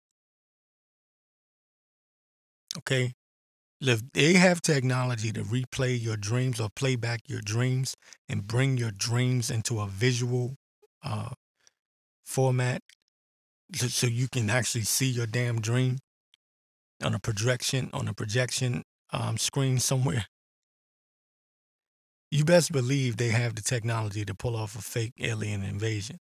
[2.78, 3.12] Okay,
[3.80, 7.94] if they have technology to replay your dreams or play back your dreams
[8.28, 10.56] and bring your dreams into a visual
[11.02, 11.30] uh,
[12.28, 12.82] format
[13.74, 15.98] so you can actually see your damn dream
[17.02, 20.26] on a projection on a projection um, screen somewhere.
[22.30, 26.18] You best believe they have the technology to pull off a fake alien invasion.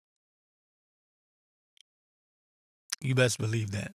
[3.01, 3.91] You best believe that.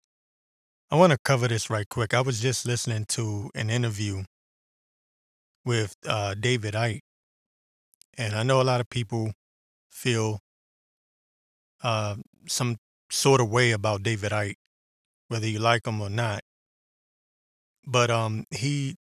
[0.90, 2.12] I want to cover this right quick.
[2.12, 4.24] I was just listening to an interview
[5.64, 7.00] with uh, David Icke,
[8.18, 9.32] and I know a lot of people
[9.90, 10.40] feel
[11.82, 12.16] uh,
[12.46, 12.76] some
[13.10, 14.54] sort of way about David Icke,
[15.28, 16.40] whether you like him or not.
[17.86, 18.96] But um, he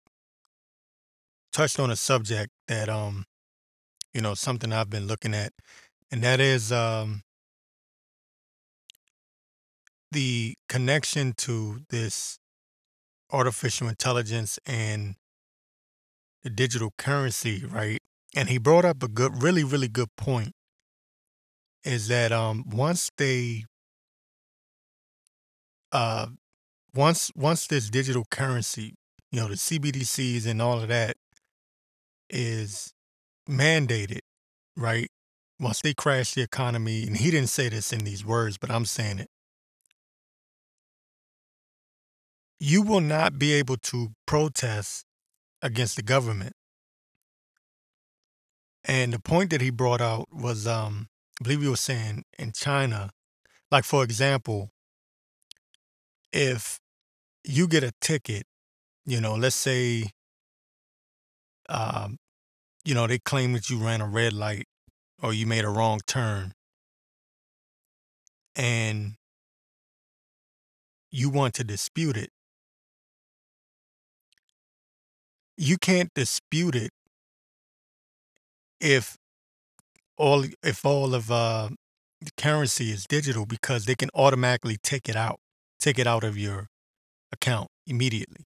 [1.53, 3.25] touched on a subject that um,
[4.13, 5.53] you know, something I've been looking at,
[6.11, 7.21] and that is um,
[10.11, 12.37] the connection to this
[13.31, 15.15] artificial intelligence and
[16.43, 17.99] the digital currency, right?
[18.35, 20.51] And he brought up a good, really, really good point
[21.83, 23.65] is that um, once they
[25.91, 26.27] uh,
[26.93, 28.95] once once this digital currency,
[29.31, 31.17] you know, the CBDCs and all of that
[32.29, 32.93] is
[33.49, 34.19] mandated,
[34.77, 35.09] right?
[35.59, 38.85] Once they crash the economy, and he didn't say this in these words, but I'm
[38.85, 39.29] saying it.
[42.59, 45.05] You will not be able to protest
[45.61, 46.53] against the government.
[48.83, 51.07] And the point that he brought out was um,
[51.41, 53.09] I believe he were saying in China,
[53.71, 54.69] like for example,
[56.31, 56.79] if
[57.43, 58.43] you get a ticket,
[59.07, 60.11] you know, let's say,
[61.67, 62.17] um,
[62.85, 64.67] you know, they claim that you ran a red light
[65.19, 66.53] or you made a wrong turn,
[68.55, 69.15] and
[71.09, 72.29] you want to dispute it,
[75.57, 76.91] you can't dispute it
[78.79, 79.17] if
[80.21, 81.69] all if all of uh,
[82.21, 85.39] the currency is digital because they can automatically take it out,
[85.79, 86.67] take it out of your
[87.31, 88.45] account immediately,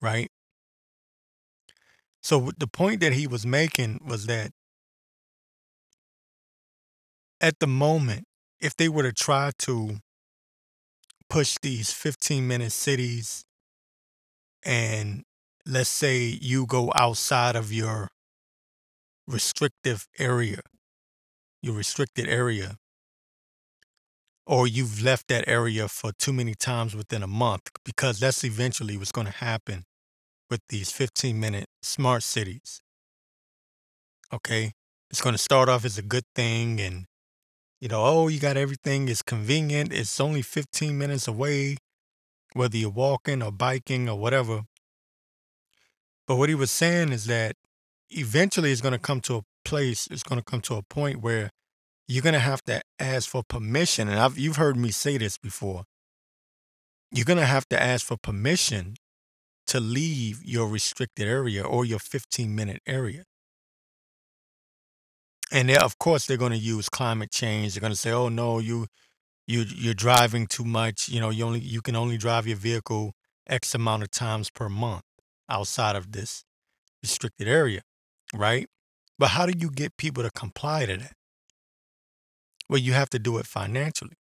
[0.00, 0.28] right?
[2.22, 4.50] So the point that he was making was that
[7.40, 8.24] at the moment,
[8.60, 9.98] if they were to try to
[11.28, 13.44] push these 15 minute cities
[14.64, 15.22] and
[15.66, 18.08] let's say you go outside of your
[19.26, 20.60] restrictive area
[21.62, 22.76] your restricted area
[24.46, 28.96] or you've left that area for too many times within a month because that's eventually
[28.96, 29.84] what's going to happen
[30.50, 32.82] with these 15 minute smart cities
[34.32, 34.72] Okay.
[35.10, 37.04] It's going to start off as a good thing and,
[37.80, 39.08] you know, oh, you got everything.
[39.08, 39.92] It's convenient.
[39.92, 41.76] It's only 15 minutes away,
[42.54, 44.62] whether you're walking or biking or whatever.
[46.26, 47.56] But what he was saying is that
[48.08, 51.20] eventually it's going to come to a place, it's going to come to a point
[51.20, 51.50] where
[52.08, 54.08] you're going to have to ask for permission.
[54.08, 55.84] And I've, you've heard me say this before.
[57.10, 58.96] You're going to have to ask for permission
[59.68, 63.24] to leave your restricted area or your 15 minute area.
[65.50, 67.74] And of course, they're going to use climate change.
[67.74, 68.86] They're going to say, "Oh no, you
[69.46, 71.08] you you're driving too much.
[71.08, 73.14] You know, you only you can only drive your vehicle
[73.46, 75.04] X amount of times per month
[75.50, 76.44] outside of this
[77.02, 77.82] restricted area,
[78.34, 78.68] right?"
[79.22, 81.12] But how do you get people to comply to that?
[82.68, 84.16] Well, you have to do it financially.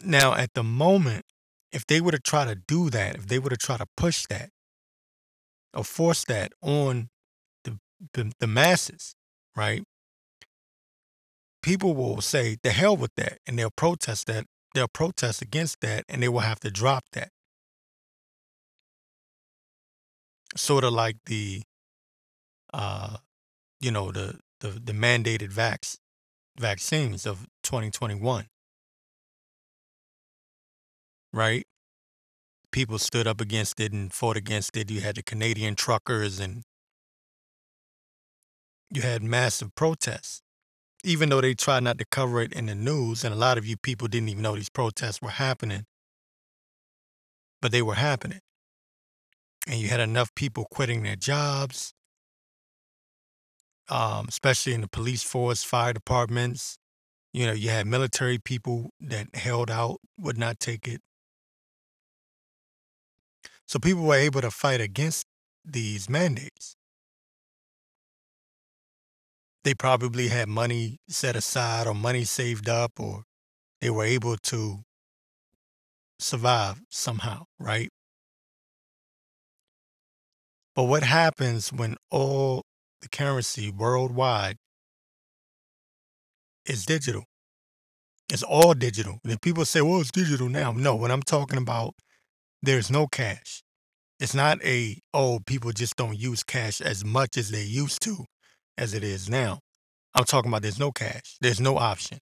[0.00, 1.24] Now, at the moment,
[1.72, 4.26] if they were to try to do that, if they were to try to push
[4.26, 4.50] that
[5.74, 7.08] or force that on
[7.64, 7.80] the,
[8.12, 9.16] the, the masses,
[9.56, 9.82] right?
[11.64, 13.38] People will say, the hell with that.
[13.44, 14.44] And they'll protest that.
[14.72, 17.30] They'll protest against that and they will have to drop that.
[20.56, 21.62] Sort of like the,
[22.72, 23.18] uh,
[23.80, 25.98] you know, the, the, the mandated vax,
[26.58, 28.46] vaccines of 2021
[31.36, 31.66] right?
[32.72, 34.90] People stood up against it and fought against it.
[34.90, 36.62] You had the Canadian truckers and
[38.90, 40.40] you had massive protests.
[41.04, 43.66] Even though they tried not to cover it in the news, and a lot of
[43.66, 45.84] you people didn't even know these protests were happening,
[47.60, 48.40] but they were happening.
[49.66, 51.92] And you had enough people quitting their jobs,
[53.88, 56.78] um, especially in the police force, fire departments.
[57.32, 61.02] You know, you had military people that held out, would not take it.
[63.66, 65.26] So people were able to fight against
[65.64, 66.76] these mandates.
[69.64, 73.24] They probably had money set aside or money saved up, or
[73.80, 74.84] they were able to
[76.18, 77.90] survive somehow, right?
[80.76, 82.62] But what happens when all
[83.00, 84.56] the currency worldwide
[86.66, 87.24] is digital?
[88.30, 89.18] It's all digital.
[89.24, 90.72] And people say, well, it's digital now.
[90.72, 91.94] No, when I'm talking about
[92.62, 93.62] there's no cash.
[94.20, 98.24] It's not a, oh, people just don't use cash as much as they used to
[98.76, 99.60] as it is now.
[100.14, 102.18] I'm talking about there's no cash, there's no option.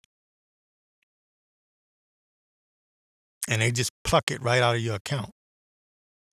[3.48, 5.30] And they just pluck it right out of your account.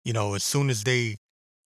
[0.03, 1.17] You know, as soon as they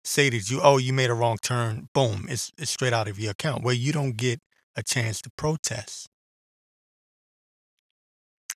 [0.03, 3.19] say that you, oh, you made a wrong turn, boom, it's, it's straight out of
[3.19, 4.39] your account where you don't get
[4.75, 6.07] a chance to protest.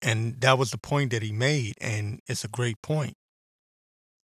[0.01, 1.73] And that was the point that he made.
[1.81, 3.15] And it's a great point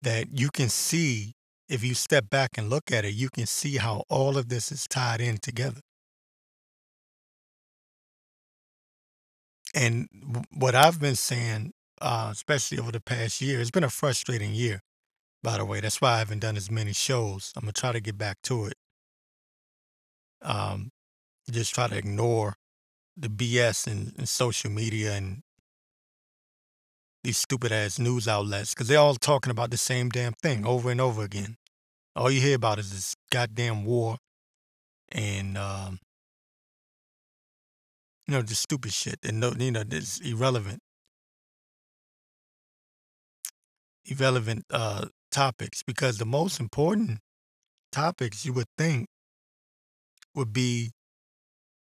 [0.01, 1.33] that you can see
[1.69, 4.71] if you step back and look at it, you can see how all of this
[4.71, 5.79] is tied in together.
[9.73, 10.07] And
[10.53, 14.81] what I've been saying, uh, especially over the past year, it's been a frustrating year,
[15.43, 15.79] by the way.
[15.79, 17.53] That's why I haven't done as many shows.
[17.55, 18.73] I'm to try to get back to it.
[20.41, 20.91] Um,
[21.49, 22.55] just try to ignore
[23.17, 25.43] the BS and, in social media and
[27.23, 30.89] these stupid ass news outlets because they're all talking about the same damn thing over
[30.89, 31.57] and over again.
[32.15, 34.17] All you hear about is this goddamn war
[35.09, 35.99] and um,
[38.27, 40.79] you know just stupid shit and no, you know this irrelevant,
[44.05, 47.19] irrelevant uh, topics because the most important
[47.91, 49.07] topics you would think
[50.35, 50.91] would be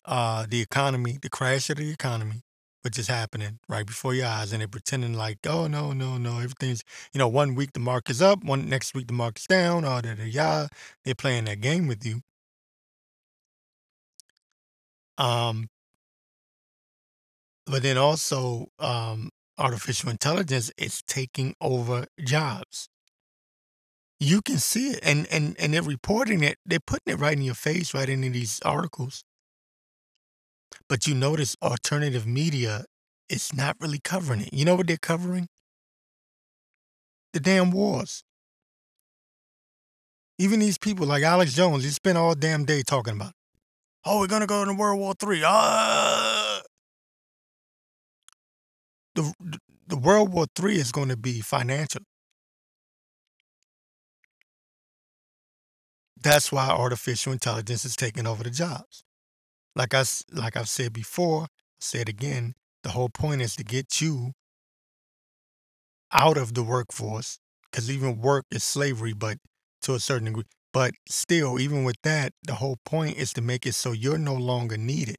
[0.04, 2.42] uh, the economy, the crash of the economy,
[2.82, 6.38] which is happening right before your eyes, and they're pretending like, oh no, no, no,
[6.38, 6.82] everything's
[7.12, 10.18] you know, one week the market's up, one next week the market's down, all that,
[10.18, 10.66] yeah,
[11.04, 12.20] they're playing that game with you.
[15.18, 15.68] Um,
[17.66, 22.88] but then also, um, artificial intelligence is taking over jobs.
[24.20, 26.58] You can see it, and and and they're reporting it.
[26.66, 29.24] They're putting it right in your face, right into these articles.
[30.88, 32.84] But you notice alternative media
[33.30, 34.52] is not really covering it.
[34.52, 35.48] You know what they're covering?
[37.32, 38.22] The damn wars.
[40.38, 43.34] Even these people like Alex Jones, he spent all damn day talking about, it.
[44.04, 45.42] oh, we're gonna go into World War Three.
[45.44, 46.60] Ah,
[49.14, 49.32] the
[49.86, 52.02] the World War Three is going to be financial.
[56.20, 59.02] That's why artificial intelligence is taking over the jobs.
[59.76, 61.48] Like I like I've said before,
[61.80, 62.54] said again,
[62.84, 64.34] the whole point is to get you
[66.12, 67.38] out of the workforce
[67.70, 69.38] because even work is slavery, but
[69.82, 73.66] to a certain degree, But still, even with that, the whole point is to make
[73.66, 75.16] it so you're no longer needed.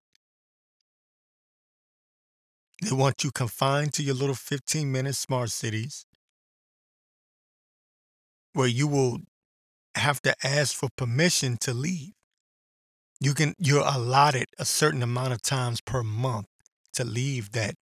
[2.80, 6.06] They want you confined to your little 15 minute smart cities
[8.54, 9.20] where you will
[9.96, 12.14] have to ask for permission to leave.
[13.20, 16.48] You can you're allotted a certain amount of times per month
[16.94, 17.76] to leave that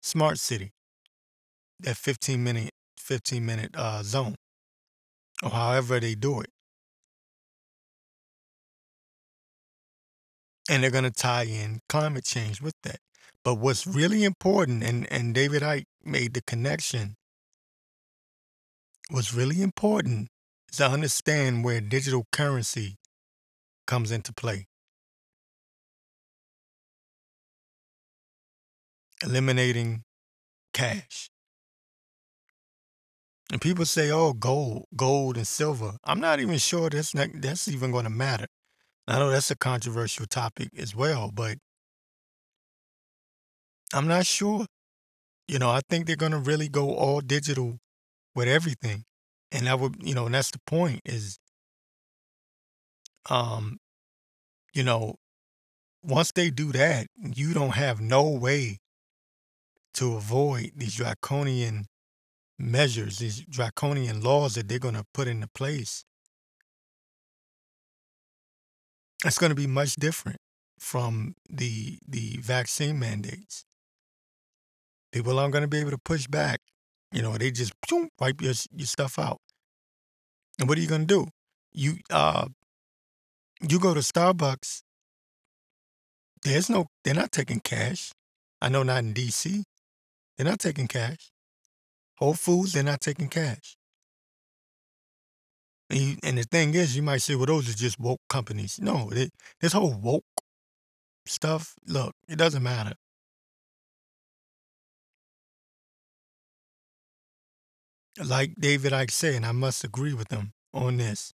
[0.00, 0.72] smart city,
[1.80, 4.36] that 15 minute 15 minute uh, zone,
[5.42, 6.50] or however they do it.
[10.70, 13.00] And they're going to tie in climate change with that.
[13.44, 17.16] But what's really important, and, and David Icke made the connection,
[19.10, 20.28] what's really important
[20.78, 22.96] to understand where digital currency
[23.86, 24.66] comes into play.
[29.22, 30.04] Eliminating
[30.72, 31.30] cash.
[33.50, 37.68] And people say, "Oh, gold, gold and silver." I'm not even sure that's not, that's
[37.68, 38.46] even going to matter.
[39.06, 41.58] I know that's a controversial topic as well, but
[43.92, 44.66] I'm not sure.
[45.48, 47.78] You know, I think they're going to really go all digital
[48.34, 49.04] with everything,
[49.54, 51.38] and that would, you know, and that's the point is,
[53.30, 53.78] um,
[54.74, 55.14] you know,
[56.02, 58.78] once they do that, you don't have no way
[59.94, 61.86] to avoid these draconian
[62.58, 66.04] measures, these draconian laws that they're going to put into place.
[69.24, 70.40] It's going to be much different
[70.78, 73.64] from the the vaccine mandates.
[75.12, 76.60] People aren't going to be able to push back.
[77.12, 79.40] You know, they just boom, wipe your your stuff out.
[80.58, 81.26] And what are you going to do?
[81.72, 82.46] You uh,
[83.68, 84.82] you go to Starbucks.
[86.42, 88.12] There's no, they're not taking cash.
[88.60, 89.64] I know not in D.C.
[90.36, 91.30] They're not taking cash.
[92.18, 93.76] Whole Foods, they're not taking cash.
[95.90, 98.78] And, you, and the thing is, you might say, well, those are just woke companies.
[98.80, 99.30] No, they,
[99.60, 100.24] this whole woke
[101.26, 102.94] stuff, look, it doesn't matter.
[108.18, 111.32] Like David Icke said, and I must agree with him on this.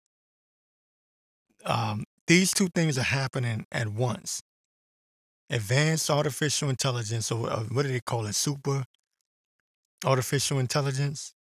[1.65, 4.41] Um, these two things are happening at once.
[5.49, 8.35] Advanced artificial intelligence, or uh, what do they call it?
[8.35, 8.85] Super
[10.05, 11.35] artificial intelligence.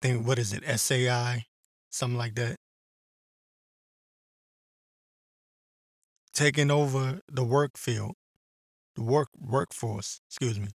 [0.00, 0.62] Think what is it?
[0.78, 1.44] SAI,
[1.90, 2.56] something like that.
[6.32, 8.16] Taking over the work field,
[8.96, 10.68] the work workforce, excuse me,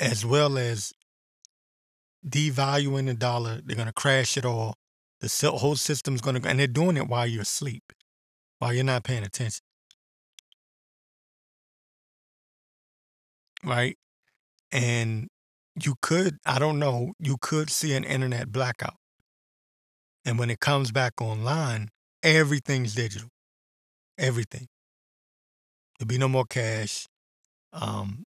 [0.00, 0.92] as well as
[2.28, 3.60] devaluing the dollar.
[3.64, 4.74] They're gonna crash it all.
[5.20, 7.92] The whole system's gonna, and they're doing it while you're asleep,
[8.58, 9.60] while you're not paying attention.
[13.64, 13.96] right?
[14.72, 15.28] And
[15.82, 18.96] you could, I don't know, you could see an internet blackout.
[20.24, 21.88] And when it comes back online,
[22.22, 23.28] everything's digital.
[24.18, 24.66] Everything.
[25.98, 27.06] There'll be no more cash.
[27.72, 28.24] Um,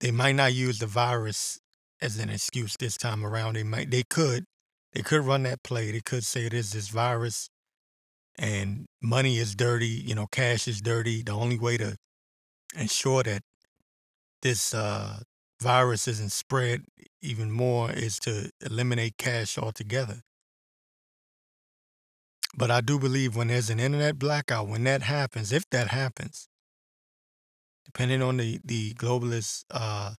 [0.00, 1.60] they might not use the virus
[2.00, 3.56] as an excuse this time around.
[3.56, 4.44] They might they could.
[4.92, 5.92] They could run that play.
[5.92, 7.48] They could say it is this virus
[8.38, 11.22] and money is dirty, you know, cash is dirty.
[11.22, 11.96] The only way to
[12.74, 13.42] ensure that
[14.42, 15.20] this uh,
[15.60, 16.84] virus isn't spread
[17.20, 20.22] even more is to eliminate cash altogether.
[22.56, 26.48] But I do believe when there's an internet blackout, when that happens, if that happens,
[27.92, 30.14] depending on the the globalist uh,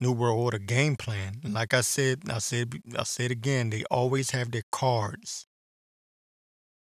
[0.00, 4.30] New World Order game plan, like I said, I said, I said again, they always
[4.30, 5.46] have their cards.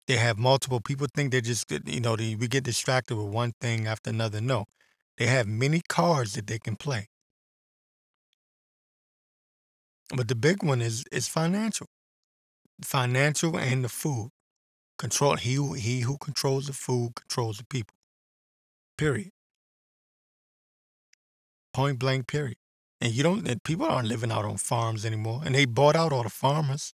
[0.07, 3.53] They have multiple people think they're just, you know, they, we get distracted with one
[3.59, 4.39] thing after another.
[4.41, 4.65] No,
[5.17, 7.07] they have many cards that they can play.
[10.15, 11.87] But the big one is is financial.
[12.83, 14.29] Financial and the food.
[14.97, 17.95] Control he he who controls the food controls the people.
[18.97, 19.31] Period.
[21.77, 22.57] Point blank period.
[22.99, 25.43] And you don't people aren't living out on farms anymore.
[25.45, 26.91] And they bought out all the farmers.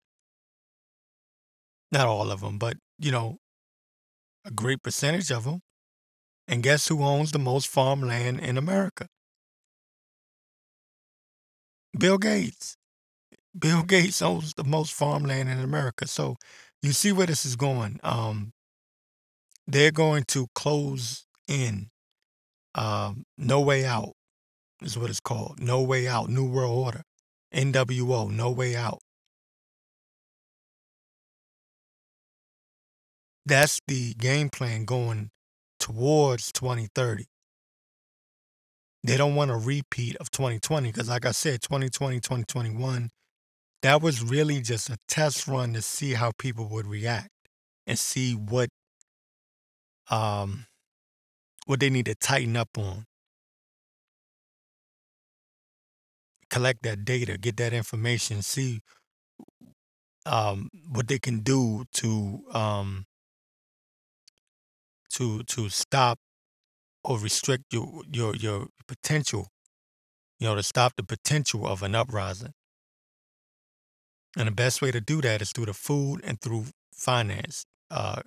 [1.90, 3.38] Not all of them, but you know,
[4.44, 5.62] a great percentage of them.
[6.50, 9.08] And guess who owns the most farmland in America?
[11.98, 12.76] Bill Gates.
[13.58, 16.10] Bill Gates owns the most farmland in America.
[16.10, 16.36] So
[16.82, 18.02] you see where this is going.
[18.04, 18.52] Um,
[19.66, 21.90] they're going to close in.
[22.76, 24.12] Um, no way out
[24.86, 25.60] is what it's called.
[25.60, 26.30] No way out.
[26.30, 27.04] New World Order.
[27.54, 28.30] NWO.
[28.30, 29.00] No way out.
[33.46, 35.30] That's the game plan going
[35.80, 37.26] towards 2030.
[39.04, 43.10] They don't want a repeat of 2020 because, like I said, 2020, 2021,
[43.82, 47.30] that was really just a test run to see how people would react
[47.86, 48.70] and see what
[50.10, 50.66] um
[51.66, 53.06] what they need to tighten up on.
[56.54, 58.82] Collect that data, get that information, see
[60.26, 63.06] um what they can do to um
[65.10, 66.20] to to stop
[67.04, 69.48] or restrict your your your potential,
[70.40, 72.54] you know, to stop the potential of an uprising.
[74.38, 77.66] And the best way to do that is through the food and through finance.
[77.92, 78.22] Uh,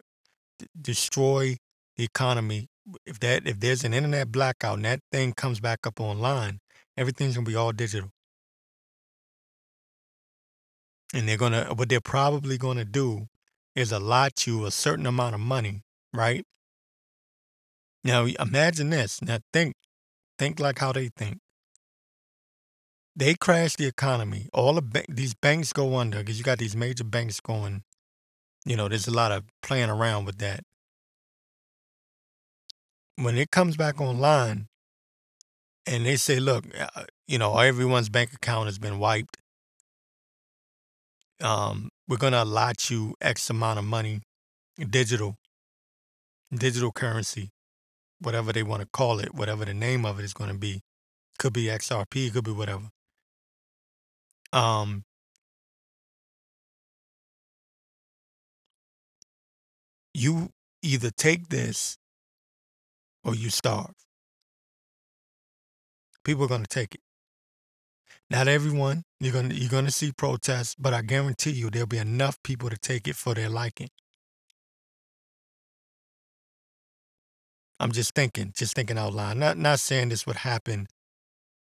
[0.58, 1.56] d- destroy
[1.96, 2.68] the economy.
[3.06, 6.60] If that if there's an internet blackout and that thing comes back up online,
[6.96, 8.10] everything's gonna be all digital.
[11.16, 13.28] And they're gonna what they're probably gonna do
[13.74, 15.80] is allot you a certain amount of money,
[16.12, 16.44] right?
[18.04, 19.22] Now imagine this.
[19.22, 19.76] Now think
[20.38, 21.38] think like how they think.
[23.16, 24.50] They crash the economy.
[24.52, 27.82] All the ba- these banks go under because you got these major banks going.
[28.66, 30.64] You know, there's a lot of playing around with that.
[33.16, 34.68] When it comes back online,
[35.86, 39.38] and they say, "Look, uh, you know, everyone's bank account has been wiped.
[41.40, 44.22] Um, we're gonna allot you X amount of money,
[44.78, 45.36] digital,
[46.54, 47.50] digital currency,
[48.20, 50.80] whatever they want to call it, whatever the name of it is going to be.
[51.38, 52.88] Could be XRP, could be whatever.
[54.52, 55.04] Um,
[60.14, 60.50] you
[60.82, 61.98] either take this
[63.22, 63.94] or you starve.
[66.24, 67.00] People are going to take it.
[68.28, 69.04] Not everyone.
[69.20, 72.76] You're gonna you're gonna see protests, but I guarantee you there'll be enough people to
[72.76, 73.88] take it for their liking.
[77.78, 79.36] I'm just thinking, just thinking out loud.
[79.36, 80.88] Not not saying this would happen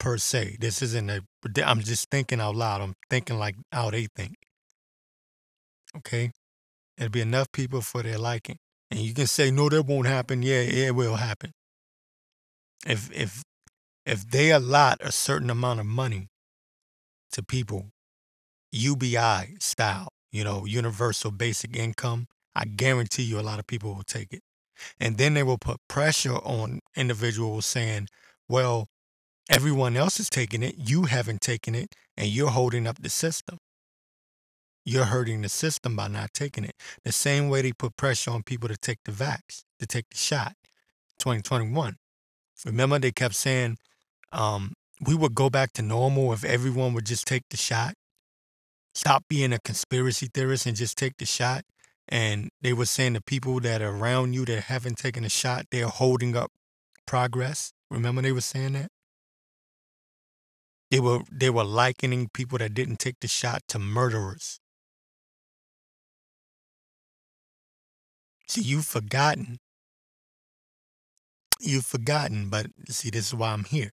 [0.00, 0.56] per se.
[0.60, 1.22] This isn't a.
[1.64, 2.80] I'm just thinking out loud.
[2.80, 4.34] I'm thinking like how they think.
[5.96, 6.32] Okay,
[6.98, 8.56] it'll be enough people for their liking,
[8.90, 10.42] and you can say no, that won't happen.
[10.42, 11.52] Yeah, it will happen.
[12.86, 13.44] If if
[14.04, 16.28] if they allot a certain amount of money
[17.32, 17.90] to people,
[18.72, 24.02] UBI style, you know, universal basic income, I guarantee you a lot of people will
[24.02, 24.42] take it.
[24.98, 28.08] And then they will put pressure on individuals saying,
[28.48, 28.88] well,
[29.48, 33.58] everyone else is taking it, you haven't taken it, and you're holding up the system.
[34.84, 36.74] You're hurting the system by not taking it.
[37.04, 40.16] The same way they put pressure on people to take the vax, to take the
[40.16, 40.54] shot.
[41.20, 41.96] 2021.
[42.64, 43.76] Remember, they kept saying,
[44.32, 47.94] um, we would go back to normal if everyone would just take the shot.
[48.94, 51.64] Stop being a conspiracy theorist and just take the shot.
[52.08, 55.66] And they were saying the people that are around you that haven't taken a shot,
[55.70, 56.50] they're holding up
[57.06, 57.72] progress.
[57.90, 58.88] Remember they were saying that?
[60.90, 64.58] They were they were likening people that didn't take the shot to murderers.
[68.48, 69.58] See, you've forgotten.
[71.60, 73.92] You've forgotten, but see, this is why I'm here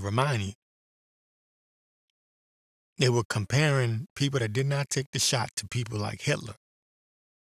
[0.00, 0.52] remind you.
[2.98, 6.54] They were comparing people that did not take the shot to people like Hitler.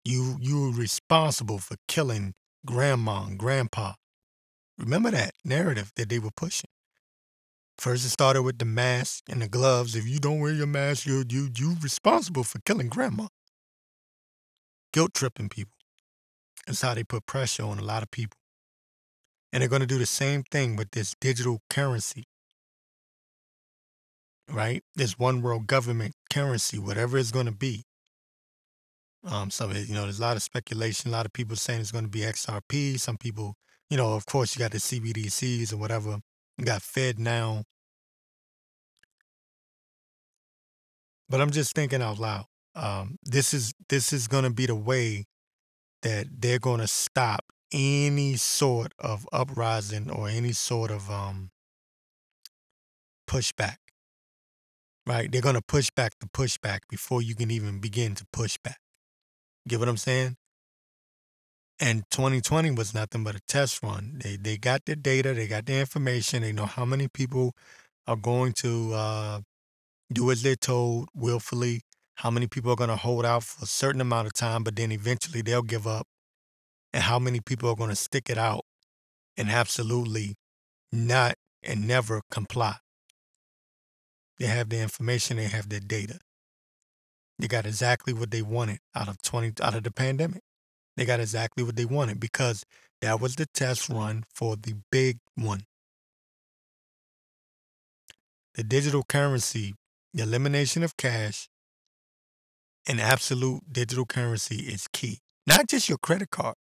[0.05, 2.35] You you were responsible for killing
[2.67, 3.95] grandma and grandpa.
[4.79, 6.71] Remember that narrative that they were pushing.
[7.79, 9.95] First it started with the mask and the gloves.
[9.95, 13.29] If you don't wear your mask, you you you responsible for killing grandma.
[14.93, 15.75] Guilt tripping people.
[16.67, 18.39] That's how they put pressure on a lot of people.
[19.53, 22.25] And they're going to do the same thing with this digital currency
[24.51, 24.83] right?
[24.95, 27.85] This one world government currency, whatever it's going to be.
[29.25, 31.11] Um, some you know, there's a lot of speculation.
[31.11, 32.99] A lot of people saying it's going to be XRP.
[32.99, 33.57] Some people,
[33.91, 36.19] you know, of course, you got the CBDCs or whatever.
[36.57, 37.65] You got FedNow.
[41.29, 42.47] But I'm just thinking out loud.
[42.75, 45.25] Um, this is this is going to be the way
[46.03, 51.51] that they're going to stop any sort of uprising or any sort of um,
[53.29, 53.77] pushback
[55.09, 55.33] right?
[55.33, 58.79] They're going to push back the pushback before you can even begin to push back.
[59.67, 60.37] Get what I'm saying?
[61.81, 64.21] And 2020 was nothing but a test run.
[64.23, 67.55] They they got the data, they got the information, they know how many people
[68.07, 69.41] are going to uh,
[70.13, 71.83] do as they're told willfully,
[72.17, 74.75] how many people are going to hold out for a certain amount of time, but
[74.75, 76.07] then eventually they'll give up,
[76.93, 78.65] and how many people are going to stick it out
[79.37, 80.35] and absolutely
[80.91, 82.77] not and never comply.
[84.39, 86.19] They have the information, they have the data.
[87.39, 90.43] They got exactly what they wanted out of 20 out of the pandemic.
[90.97, 92.65] They got exactly what they wanted because
[93.01, 95.65] that was the test run for the big one.
[98.55, 99.75] The digital currency,
[100.13, 101.49] the elimination of cash,
[102.87, 105.19] and absolute digital currency is key.
[105.47, 106.57] Not just your credit card,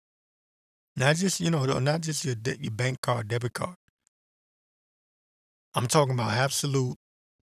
[0.96, 3.76] not just you know, not just your de- your bank card, debit card.
[5.76, 6.98] I'm talking about absolute,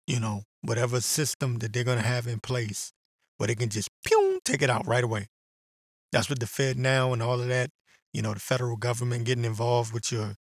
[0.06, 2.92] you know, whatever system that they're gonna have in place
[3.38, 5.28] where they can just pew take it out right away.
[6.12, 7.70] That's what the FedNow and all of that,
[8.12, 10.36] you know, the federal government getting involved with your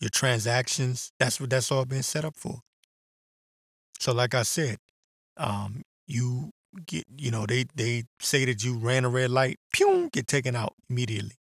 [0.00, 1.12] your transactions.
[1.18, 2.60] That's what that's all been set up for.
[3.98, 4.78] So, like I said,
[5.36, 6.50] um, you
[6.86, 10.56] get, you know, they they say that you ran a red light, pew, get taken
[10.56, 11.36] out immediately.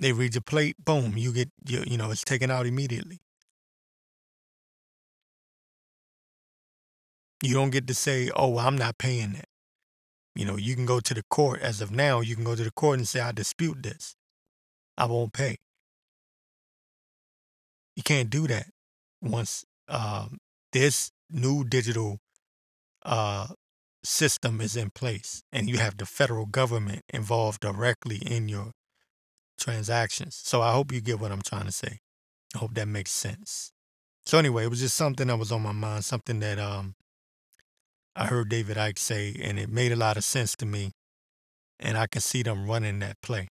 [0.00, 3.20] They read your plate, boom, you get, you, you know, it's taken out immediately.
[7.42, 9.48] You don't get to say, oh, I'm not paying that.
[10.34, 11.60] You know, you can go to the court.
[11.60, 14.16] As of now, you can go to the court and say, I dispute this.
[14.96, 15.56] I won't pay.
[17.94, 18.66] You can't do that
[19.22, 20.38] once um,
[20.72, 22.18] this new digital
[23.04, 23.48] uh,
[24.04, 28.72] system is in place and you have the federal government involved directly in your
[29.58, 30.38] transactions.
[30.44, 31.98] So I hope you get what I'm trying to say.
[32.54, 33.72] I hope that makes sense.
[34.24, 36.94] So anyway, it was just something that was on my mind, something that um
[38.18, 40.92] I heard David Icke say, and it made a lot of sense to me.
[41.78, 43.48] And I can see them running that play.